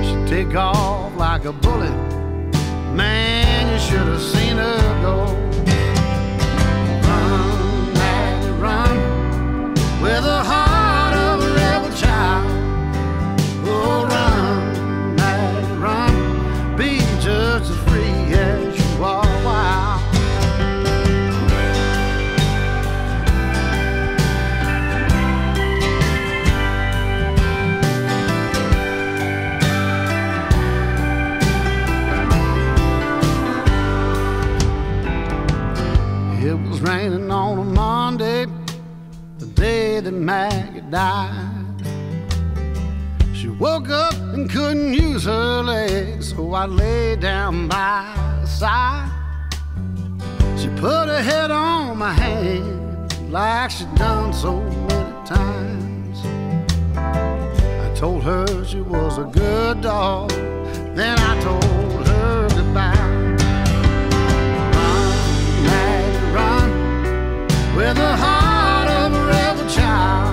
She'd 0.03 0.28
take 0.28 0.55
off 0.55 1.15
like 1.17 1.45
a 1.45 1.53
bullet, 1.53 1.95
man, 2.95 3.71
you 3.71 3.80
should 3.80 4.07
have 4.07 4.21
seen 4.21 4.57
her 4.57 5.01
go. 5.01 5.46
Died. 40.89 41.85
She 43.33 43.49
woke 43.49 43.89
up 43.89 44.13
and 44.13 44.49
couldn't 44.49 44.93
use 44.93 45.25
her 45.25 45.61
legs, 45.61 46.29
so 46.29 46.53
I 46.53 46.65
lay 46.65 47.17
down 47.17 47.67
by 47.67 48.03
her 48.15 48.45
side. 48.45 49.11
She 50.57 50.69
put 50.69 51.09
her 51.09 51.21
head 51.21 51.51
on 51.51 51.97
my 51.97 52.13
hand 52.13 53.31
like 53.31 53.71
she'd 53.71 53.93
done 53.95 54.31
so 54.31 54.61
many 54.61 55.27
times. 55.27 56.19
I 56.95 57.93
told 57.93 58.23
her 58.23 58.63
she 58.63 58.79
was 58.79 59.17
a 59.17 59.25
good 59.25 59.81
dog, 59.81 60.29
then 60.95 61.19
I 61.19 61.39
told 61.41 62.07
her 62.07 62.47
goodbye. 62.49 62.93
Run, 64.73 65.11
Maggie, 65.65 66.31
run, 66.33 66.71
with 67.75 67.97
the 67.97 68.15
heart 68.15 68.89
of 68.89 69.13
a 69.13 69.25
rebel 69.27 69.69
child. 69.69 70.26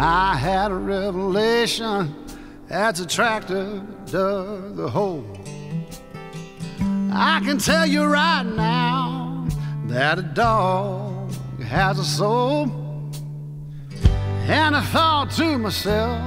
I 0.00 0.36
had 0.36 0.70
a 0.70 0.76
revelation 0.76 2.14
as 2.70 3.00
a 3.00 3.06
tractor 3.06 3.82
dug 4.06 4.78
a 4.78 4.88
hole. 4.88 5.26
I 7.12 7.40
can 7.44 7.58
tell 7.58 7.84
you 7.84 8.04
right 8.04 8.44
now 8.44 9.48
that 9.86 10.20
a 10.20 10.22
dog 10.22 11.32
has 11.62 11.98
a 11.98 12.04
soul. 12.04 12.70
And 14.46 14.76
I 14.76 14.82
thought 14.82 15.32
to 15.32 15.58
myself 15.58 16.22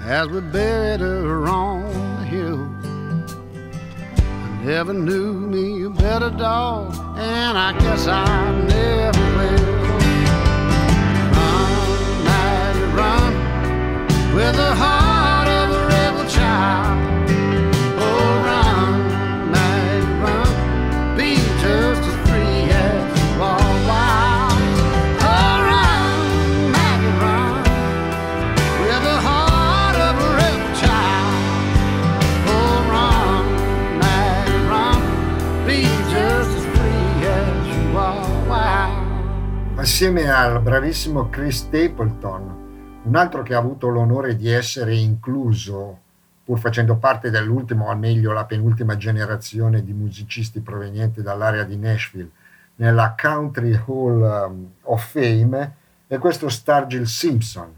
as 0.00 0.28
we 0.28 0.40
buried 0.40 1.00
her 1.00 1.46
on 1.48 1.82
the 2.16 2.24
hill. 2.24 2.66
I 4.16 4.64
never 4.64 4.94
knew 4.94 5.34
me 5.34 5.84
a 5.84 5.90
better 5.90 6.30
dog, 6.30 6.94
and 7.18 7.58
I 7.58 7.78
guess 7.78 8.06
I 8.06 8.58
never 8.62 8.79
Assieme 40.00 40.30
al 40.30 40.62
bravissimo 40.62 41.28
Chris 41.28 41.58
Stapleton, 41.58 43.02
un 43.02 43.16
altro 43.16 43.42
che 43.42 43.52
ha 43.52 43.58
avuto 43.58 43.88
l'onore 43.88 44.34
di 44.34 44.48
essere 44.48 44.96
incluso, 44.96 45.98
pur 46.42 46.58
facendo 46.58 46.96
parte 46.96 47.28
dell'ultimo, 47.28 47.84
o 47.84 47.90
al 47.90 47.98
meglio 47.98 48.32
la 48.32 48.46
penultima 48.46 48.96
generazione 48.96 49.84
di 49.84 49.92
musicisti 49.92 50.60
provenienti 50.60 51.20
dall'area 51.20 51.64
di 51.64 51.76
Nashville, 51.76 52.30
nella 52.76 53.14
Country 53.14 53.74
Hall 53.74 54.22
um, 54.22 54.70
of 54.84 55.06
Fame, 55.06 55.74
è 56.06 56.16
questo 56.16 56.48
Stargill 56.48 57.02
Simpson, 57.02 57.70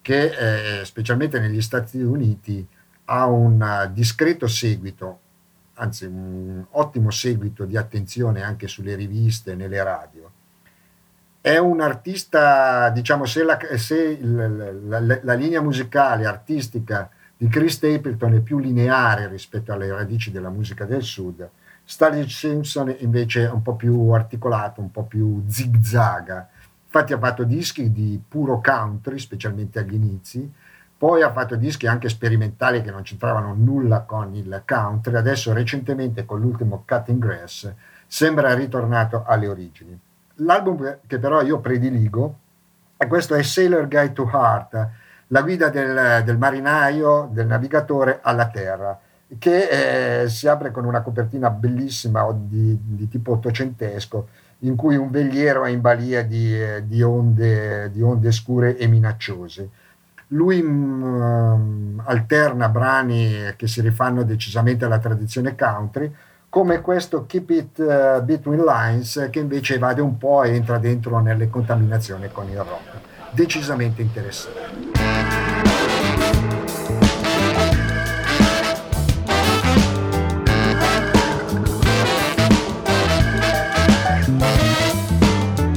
che 0.00 0.78
eh, 0.80 0.84
specialmente 0.86 1.40
negli 1.40 1.60
Stati 1.60 2.00
Uniti 2.00 2.66
ha 3.04 3.26
un 3.26 3.60
uh, 3.60 3.92
discreto 3.92 4.46
seguito, 4.46 5.18
anzi 5.74 6.06
un 6.06 6.64
ottimo 6.70 7.10
seguito 7.10 7.66
di 7.66 7.76
attenzione 7.76 8.40
anche 8.40 8.66
sulle 8.66 8.94
riviste 8.94 9.52
e 9.52 9.56
nelle 9.56 9.82
radio. 9.82 10.30
È 11.42 11.56
un 11.56 11.80
artista, 11.80 12.90
diciamo, 12.90 13.24
se, 13.24 13.42
la, 13.42 13.58
se 13.76 14.18
la, 14.20 14.46
la, 15.00 15.18
la 15.22 15.34
linea 15.34 15.62
musicale, 15.62 16.26
artistica 16.26 17.08
di 17.34 17.48
Chris 17.48 17.76
Stapleton 17.76 18.34
è 18.34 18.40
più 18.40 18.58
lineare 18.58 19.26
rispetto 19.26 19.72
alle 19.72 19.90
radici 19.90 20.30
della 20.30 20.50
musica 20.50 20.84
del 20.84 21.02
sud. 21.02 21.48
Stanley 21.82 22.28
Simpson 22.28 22.94
invece 22.98 23.46
è 23.46 23.50
un 23.50 23.62
po' 23.62 23.74
più 23.74 24.10
articolato, 24.10 24.82
un 24.82 24.90
po' 24.90 25.04
più 25.04 25.42
zigzaga. 25.48 26.46
Infatti 26.84 27.14
ha 27.14 27.18
fatto 27.18 27.44
dischi 27.44 27.90
di 27.90 28.22
puro 28.28 28.60
country, 28.60 29.18
specialmente 29.18 29.78
agli 29.78 29.94
inizi, 29.94 30.52
poi 30.98 31.22
ha 31.22 31.32
fatto 31.32 31.56
dischi 31.56 31.86
anche 31.86 32.10
sperimentali 32.10 32.82
che 32.82 32.90
non 32.90 33.00
c'entravano 33.00 33.54
nulla 33.54 34.00
con 34.02 34.34
il 34.34 34.62
country, 34.66 35.16
adesso 35.16 35.54
recentemente 35.54 36.26
con 36.26 36.38
l'ultimo 36.38 36.84
Cutting 36.86 37.18
Grass 37.18 37.72
sembra 38.06 38.52
ritornato 38.52 39.24
alle 39.26 39.48
origini. 39.48 39.98
L'album 40.42 40.98
che 41.06 41.18
però 41.18 41.42
io 41.42 41.60
prediligo, 41.60 42.38
e 42.96 43.06
questo 43.06 43.34
è 43.34 43.42
Sailor 43.42 43.88
Guide 43.88 44.12
to 44.12 44.30
Heart, 44.32 44.88
la 45.28 45.42
guida 45.42 45.68
del, 45.68 46.22
del 46.24 46.38
marinaio, 46.38 47.28
del 47.32 47.46
navigatore 47.46 48.20
alla 48.22 48.48
terra, 48.48 48.98
che 49.38 50.22
eh, 50.22 50.28
si 50.28 50.48
apre 50.48 50.70
con 50.70 50.84
una 50.84 51.02
copertina 51.02 51.50
bellissima 51.50 52.26
di, 52.34 52.76
di 52.80 53.08
tipo 53.08 53.32
ottocentesco, 53.32 54.28
in 54.60 54.76
cui 54.76 54.96
un 54.96 55.10
veliero 55.10 55.64
è 55.64 55.70
in 55.70 55.80
balia 55.80 56.22
di, 56.24 56.60
eh, 56.60 56.82
di, 56.86 57.02
onde, 57.02 57.90
di 57.90 58.02
onde 58.02 58.32
scure 58.32 58.76
e 58.76 58.86
minacciose. 58.86 59.68
Lui 60.28 60.60
mh, 60.62 60.66
mm, 60.68 62.00
alterna 62.04 62.68
brani 62.68 63.54
che 63.56 63.66
si 63.66 63.80
rifanno 63.80 64.22
decisamente 64.24 64.84
alla 64.84 64.98
tradizione 64.98 65.54
country, 65.54 66.12
come 66.50 66.80
questo 66.80 67.26
Keep 67.26 67.50
It 67.50 67.78
uh, 67.78 68.22
Between 68.22 68.64
Lines, 68.64 69.28
che 69.30 69.38
invece 69.38 69.76
evade 69.76 70.02
un 70.02 70.18
po' 70.18 70.42
e 70.42 70.54
entra 70.54 70.78
dentro 70.78 71.20
nelle 71.20 71.48
contaminazioni 71.48 72.28
con 72.30 72.50
il 72.50 72.58
rock. 72.58 72.98
Decisamente 73.30 74.02
interessante. 74.02 74.78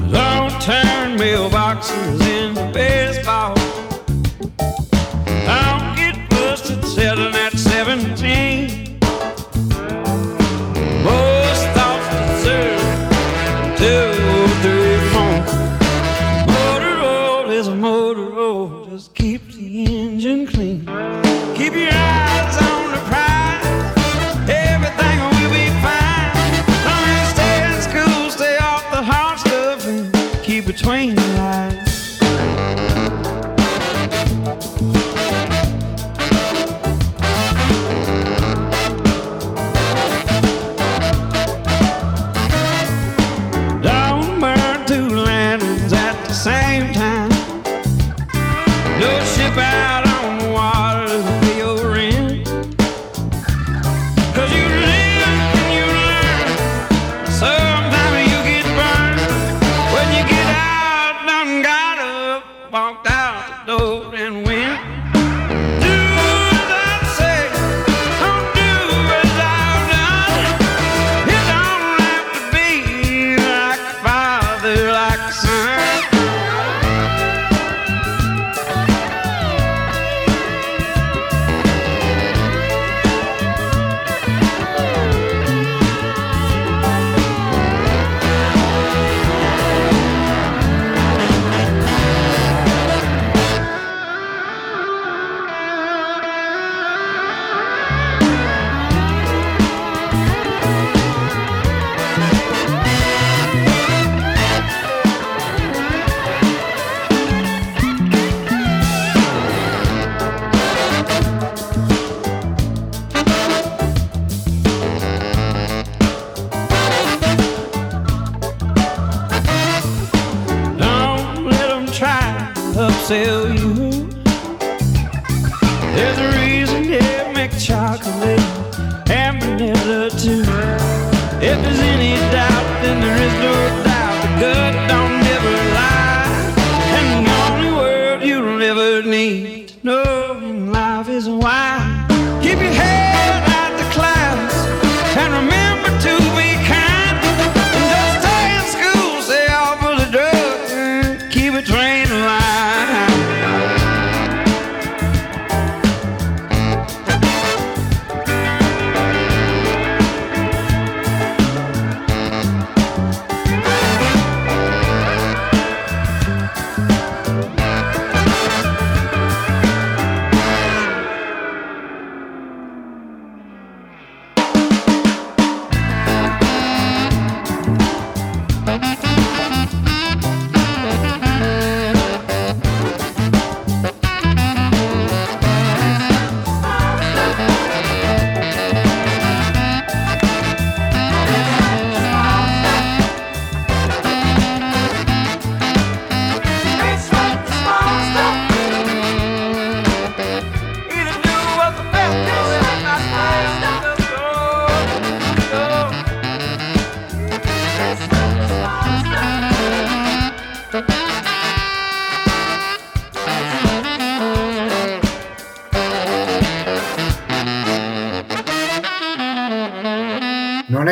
Long 0.09 0.57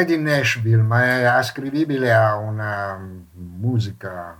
di 0.06 0.18
Nashville, 0.18 0.82
ma 0.82 1.04
è 1.04 1.24
ascrivibile 1.24 2.14
a 2.14 2.36
una 2.36 3.00
musica 3.34 4.36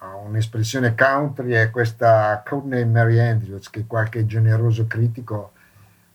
uh, 0.00 0.26
un'espressione 0.26 0.94
country 0.94 1.52
è 1.52 1.70
questa 1.70 2.42
Courtney 2.46 2.84
Mary 2.84 3.18
Andrews 3.18 3.70
che 3.70 3.86
qualche 3.86 4.26
generoso 4.26 4.86
critico 4.86 5.52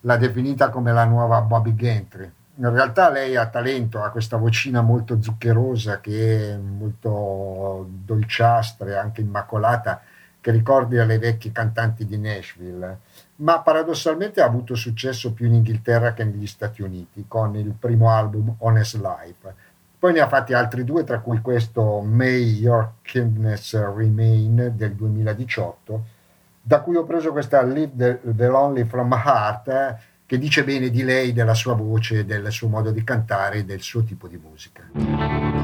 l'ha 0.02 0.18
definita 0.18 0.70
come 0.70 0.92
la 0.92 1.06
nuova 1.06 1.42
Bobby 1.42 1.76
Gentry. 1.76 2.32
In 2.56 2.70
realtà 2.72 3.10
lei 3.10 3.36
ha 3.36 3.48
talento, 3.48 4.04
ha 4.04 4.10
questa 4.10 4.38
vocina 4.38 4.82
molto 4.82 5.22
zuccherosa 5.22 6.02
che 6.02 6.54
è 6.54 6.58
molto 6.58 7.88
dolciastra 7.90 8.90
e 8.90 8.96
anche 8.96 9.22
immacolata 9.22 10.02
che 10.42 10.52
ricordi 10.52 10.98
alle 10.98 11.20
vecchie 11.20 11.52
cantanti 11.52 12.06
di 12.06 12.18
Nashville, 12.18 13.00
ma 13.40 13.62
paradossalmente 13.62 14.42
ha 14.42 14.46
avuto 14.46 14.76
successo 14.76 15.34
più 15.34 15.46
in 15.48 15.56
Inghilterra 15.56 16.14
che 16.14 16.24
negli 16.24 16.48
Stati 16.48 16.82
Uniti 16.82 17.26
con 17.28 17.56
il 17.56 17.74
primo 17.78 18.10
album 18.10 18.56
Honest 18.60 18.96
Life. 18.96 19.54
Poi 19.98 20.14
ne 20.14 20.20
ha 20.20 20.28
fatti 20.28 20.54
altri 20.54 20.84
due, 20.84 21.04
tra 21.04 21.20
cui 21.20 21.42
questo 21.42 22.00
May 22.02 22.60
Your 22.60 22.94
Kindness 23.02 23.74
Remain 23.74 24.74
del 24.76 24.94
2018, 24.94 26.06
da 26.62 26.80
cui 26.82 26.96
ho 26.96 27.04
preso 27.04 27.32
questa 27.32 27.62
Live 27.64 27.92
the, 27.96 28.20
the 28.34 28.48
Lonely 28.48 28.86
from 28.86 29.12
Heart, 29.12 29.68
eh, 29.68 29.96
che 30.26 30.38
dice 30.38 30.64
bene 30.64 30.90
di 30.90 31.04
lei, 31.04 31.34
della 31.34 31.54
sua 31.54 31.74
voce, 31.74 32.26
del 32.26 32.52
suo 32.52 32.70
modo 32.70 32.92
di 32.92 33.04
cantare 33.04 33.60
e 33.60 33.66
del 33.66 33.82
suo 33.82 34.04
tipo 34.04 34.28
di 34.28 34.38
musica. 34.42 35.59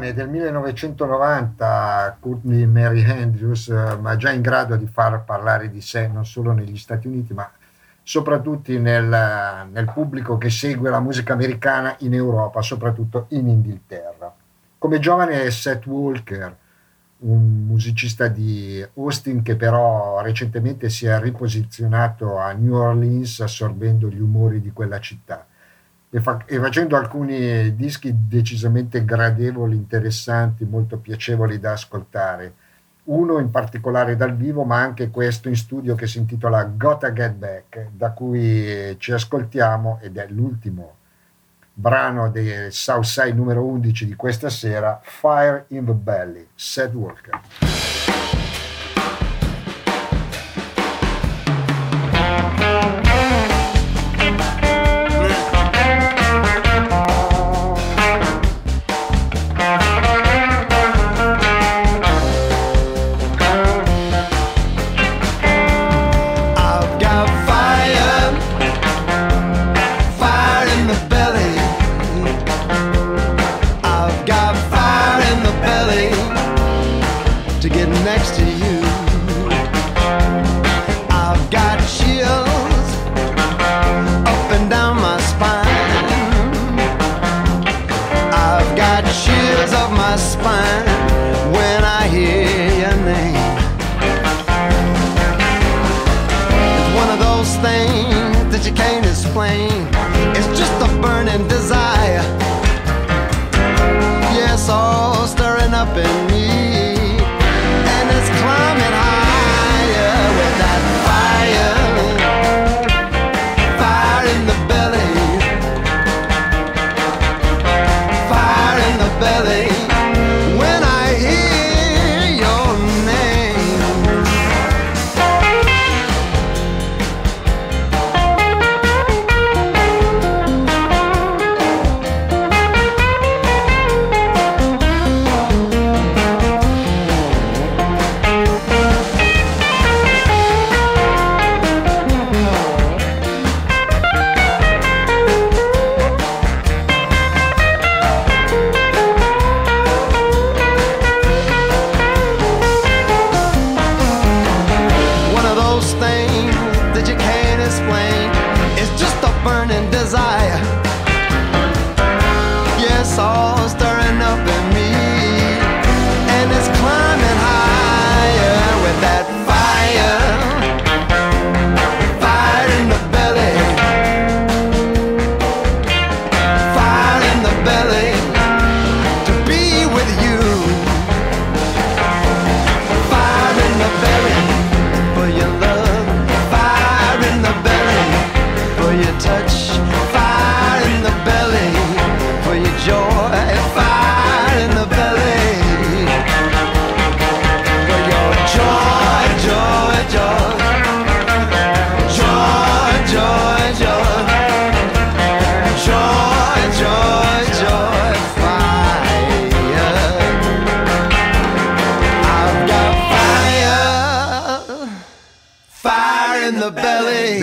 Giovane 0.00 0.14
del 0.14 0.28
1990, 0.28 2.16
Courtney 2.20 2.64
Mary 2.64 3.04
Andrews, 3.04 3.68
eh, 3.68 3.96
ma 4.00 4.16
già 4.16 4.30
in 4.30 4.40
grado 4.40 4.76
di 4.76 4.86
far 4.86 5.24
parlare 5.24 5.68
di 5.70 5.82
sé 5.82 6.08
non 6.08 6.24
solo 6.24 6.52
negli 6.52 6.78
Stati 6.78 7.06
Uniti, 7.06 7.34
ma 7.34 7.48
soprattutto 8.02 8.72
nel, 8.78 9.68
nel 9.70 9.90
pubblico 9.92 10.38
che 10.38 10.48
segue 10.48 10.88
la 10.88 11.00
musica 11.00 11.34
americana 11.34 11.94
in 12.00 12.14
Europa, 12.14 12.62
soprattutto 12.62 13.26
in 13.30 13.48
Inghilterra. 13.48 14.34
Come 14.78 14.98
giovane 14.98 15.42
è 15.42 15.50
Seth 15.50 15.84
Walker, 15.86 16.56
un 17.18 17.66
musicista 17.66 18.28
di 18.28 18.82
Austin 18.94 19.42
che 19.42 19.54
però 19.54 20.22
recentemente 20.22 20.88
si 20.88 21.04
è 21.04 21.20
riposizionato 21.20 22.38
a 22.38 22.52
New 22.52 22.74
Orleans 22.74 23.40
assorbendo 23.40 24.08
gli 24.08 24.20
umori 24.20 24.62
di 24.62 24.72
quella 24.72 24.98
città 24.98 25.44
e, 26.10 26.20
fa- 26.20 26.44
e 26.44 26.58
facendo 26.58 26.96
alcuni 26.96 27.74
dischi 27.76 28.12
decisamente 28.28 29.04
gradevoli, 29.04 29.76
interessanti, 29.76 30.64
molto 30.64 30.98
piacevoli 30.98 31.60
da 31.60 31.72
ascoltare. 31.72 32.54
Uno 33.04 33.38
in 33.38 33.50
particolare 33.50 34.16
dal 34.16 34.36
vivo, 34.36 34.64
ma 34.64 34.80
anche 34.80 35.10
questo 35.10 35.48
in 35.48 35.56
studio 35.56 35.94
che 35.94 36.06
si 36.06 36.18
intitola 36.18 36.64
Gotta 36.64 37.12
Get 37.12 37.34
Back, 37.34 37.88
da 37.92 38.10
cui 38.10 38.96
ci 38.98 39.12
ascoltiamo 39.12 39.98
ed 40.02 40.16
è 40.16 40.26
l'ultimo 40.28 40.96
brano 41.72 42.28
del 42.30 42.72
Southside 42.72 43.32
numero 43.32 43.64
11 43.64 44.06
di 44.06 44.14
questa 44.14 44.50
sera, 44.50 45.00
Fire 45.02 45.64
in 45.68 45.86
the 45.86 45.92
Belly, 45.92 46.46
Seth 46.54 46.92
Walker. 46.92 47.40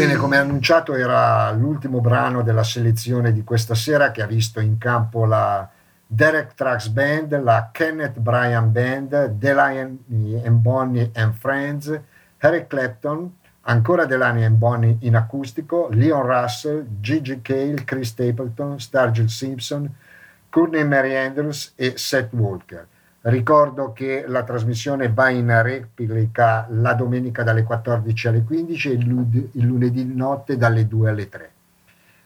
Bene, 0.07 0.19
come 0.19 0.37
annunciato 0.37 0.95
era 0.95 1.51
l'ultimo 1.51 1.99
brano 1.99 2.41
della 2.41 2.63
selezione 2.63 3.33
di 3.33 3.43
questa 3.43 3.75
sera 3.75 4.11
che 4.11 4.21
ha 4.21 4.25
visto 4.25 4.61
in 4.61 4.77
campo 4.77 5.25
la 5.25 5.69
Derek 6.07 6.53
Trucks 6.53 6.87
Band, 6.87 7.43
la 7.43 7.71
Kenneth 7.73 8.17
Bryan 8.17 8.71
Band, 8.71 9.31
Delaney 9.31 9.81
and 9.81 10.61
Bonnie 10.61 11.11
and 11.13 11.33
Friends, 11.33 11.99
Eric 12.37 12.67
Clapton, 12.67 13.35
ancora 13.63 14.05
Delaney 14.05 14.45
and 14.45 14.55
Bonnie 14.55 14.95
in 15.01 15.17
acustico, 15.17 15.89
Leon 15.91 16.25
Russell, 16.25 16.85
Gigi 17.01 17.41
Cale, 17.41 17.83
Chris 17.83 18.07
Stapleton, 18.07 18.79
Sturgill 18.79 19.27
Simpson, 19.27 19.93
Courtney 20.47 20.85
Mary 20.85 21.17
Andrews 21.17 21.73
e 21.75 21.97
Seth 21.97 22.31
Walker. 22.31 22.87
Ricordo 23.21 23.91
che 23.93 24.25
la 24.27 24.43
trasmissione 24.43 25.11
va 25.11 25.29
in 25.29 25.61
replica 25.61 26.67
la 26.69 26.93
domenica 26.93 27.43
dalle 27.43 27.63
14 27.63 28.27
alle 28.27 28.43
15 28.43 28.89
e 28.89 28.93
il 28.93 29.65
lunedì 29.65 30.05
notte 30.05 30.55
dalle 30.55 30.87
2 30.87 31.09
alle 31.09 31.29
3. 31.29 31.51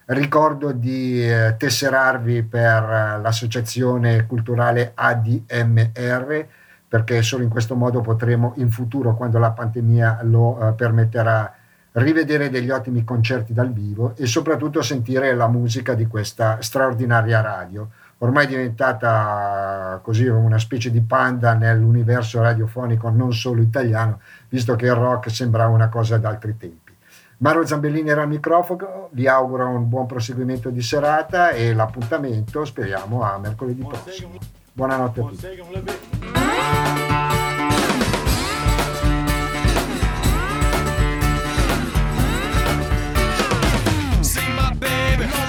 Ricordo 0.05 0.73
di 0.73 1.25
eh, 1.25 1.55
tesserarvi 1.57 2.43
per 2.43 2.83
eh, 2.83 3.21
l'associazione 3.21 4.25
culturale 4.25 4.91
ADMR 4.93 6.47
perché 6.91 7.21
solo 7.21 7.43
in 7.43 7.49
questo 7.49 7.75
modo 7.75 8.01
potremo 8.01 8.51
in 8.57 8.69
futuro, 8.69 9.15
quando 9.15 9.39
la 9.39 9.51
pandemia 9.51 10.19
lo 10.23 10.59
eh, 10.59 10.73
permetterà, 10.73 11.55
rivedere 11.93 12.49
degli 12.49 12.69
ottimi 12.69 13.05
concerti 13.05 13.53
dal 13.53 13.71
vivo 13.71 14.13
e 14.17 14.25
soprattutto 14.25 14.81
sentire 14.81 15.33
la 15.33 15.47
musica 15.47 15.93
di 15.93 16.05
questa 16.05 16.61
straordinaria 16.61 17.39
radio 17.39 17.89
ormai 18.23 18.47
diventata 18.47 19.99
così 20.03 20.27
una 20.27 20.59
specie 20.59 20.91
di 20.91 21.01
panda 21.01 21.53
nell'universo 21.53 22.41
radiofonico 22.41 23.09
non 23.09 23.33
solo 23.33 23.61
italiano, 23.61 24.19
visto 24.49 24.75
che 24.75 24.85
il 24.85 24.93
rock 24.93 25.31
sembra 25.31 25.67
una 25.67 25.89
cosa 25.89 26.17
d'altri 26.17 26.57
tempi. 26.57 26.91
Mauro 27.37 27.65
Zambellini 27.65 28.09
era 28.09 28.21
al 28.21 28.27
microfono, 28.27 29.09
vi 29.11 29.27
auguro 29.27 29.67
un 29.67 29.89
buon 29.89 30.05
proseguimento 30.05 30.69
di 30.69 30.81
serata 30.83 31.49
e 31.49 31.73
l'appuntamento 31.73 32.63
speriamo 32.63 33.23
a 33.23 33.39
mercoledì 33.39 33.83
prossimo. 33.83 34.37
Buonanotte 34.71 35.19
a 35.19 35.23
tutti. 35.23 35.47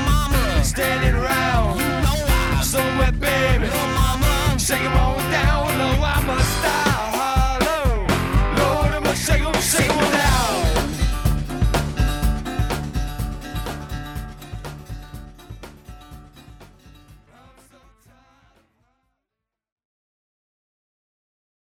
Mama, 0.06 0.62
standing 0.62 1.21
Say 4.72 4.84
you 4.84 4.88
won't 4.88 5.11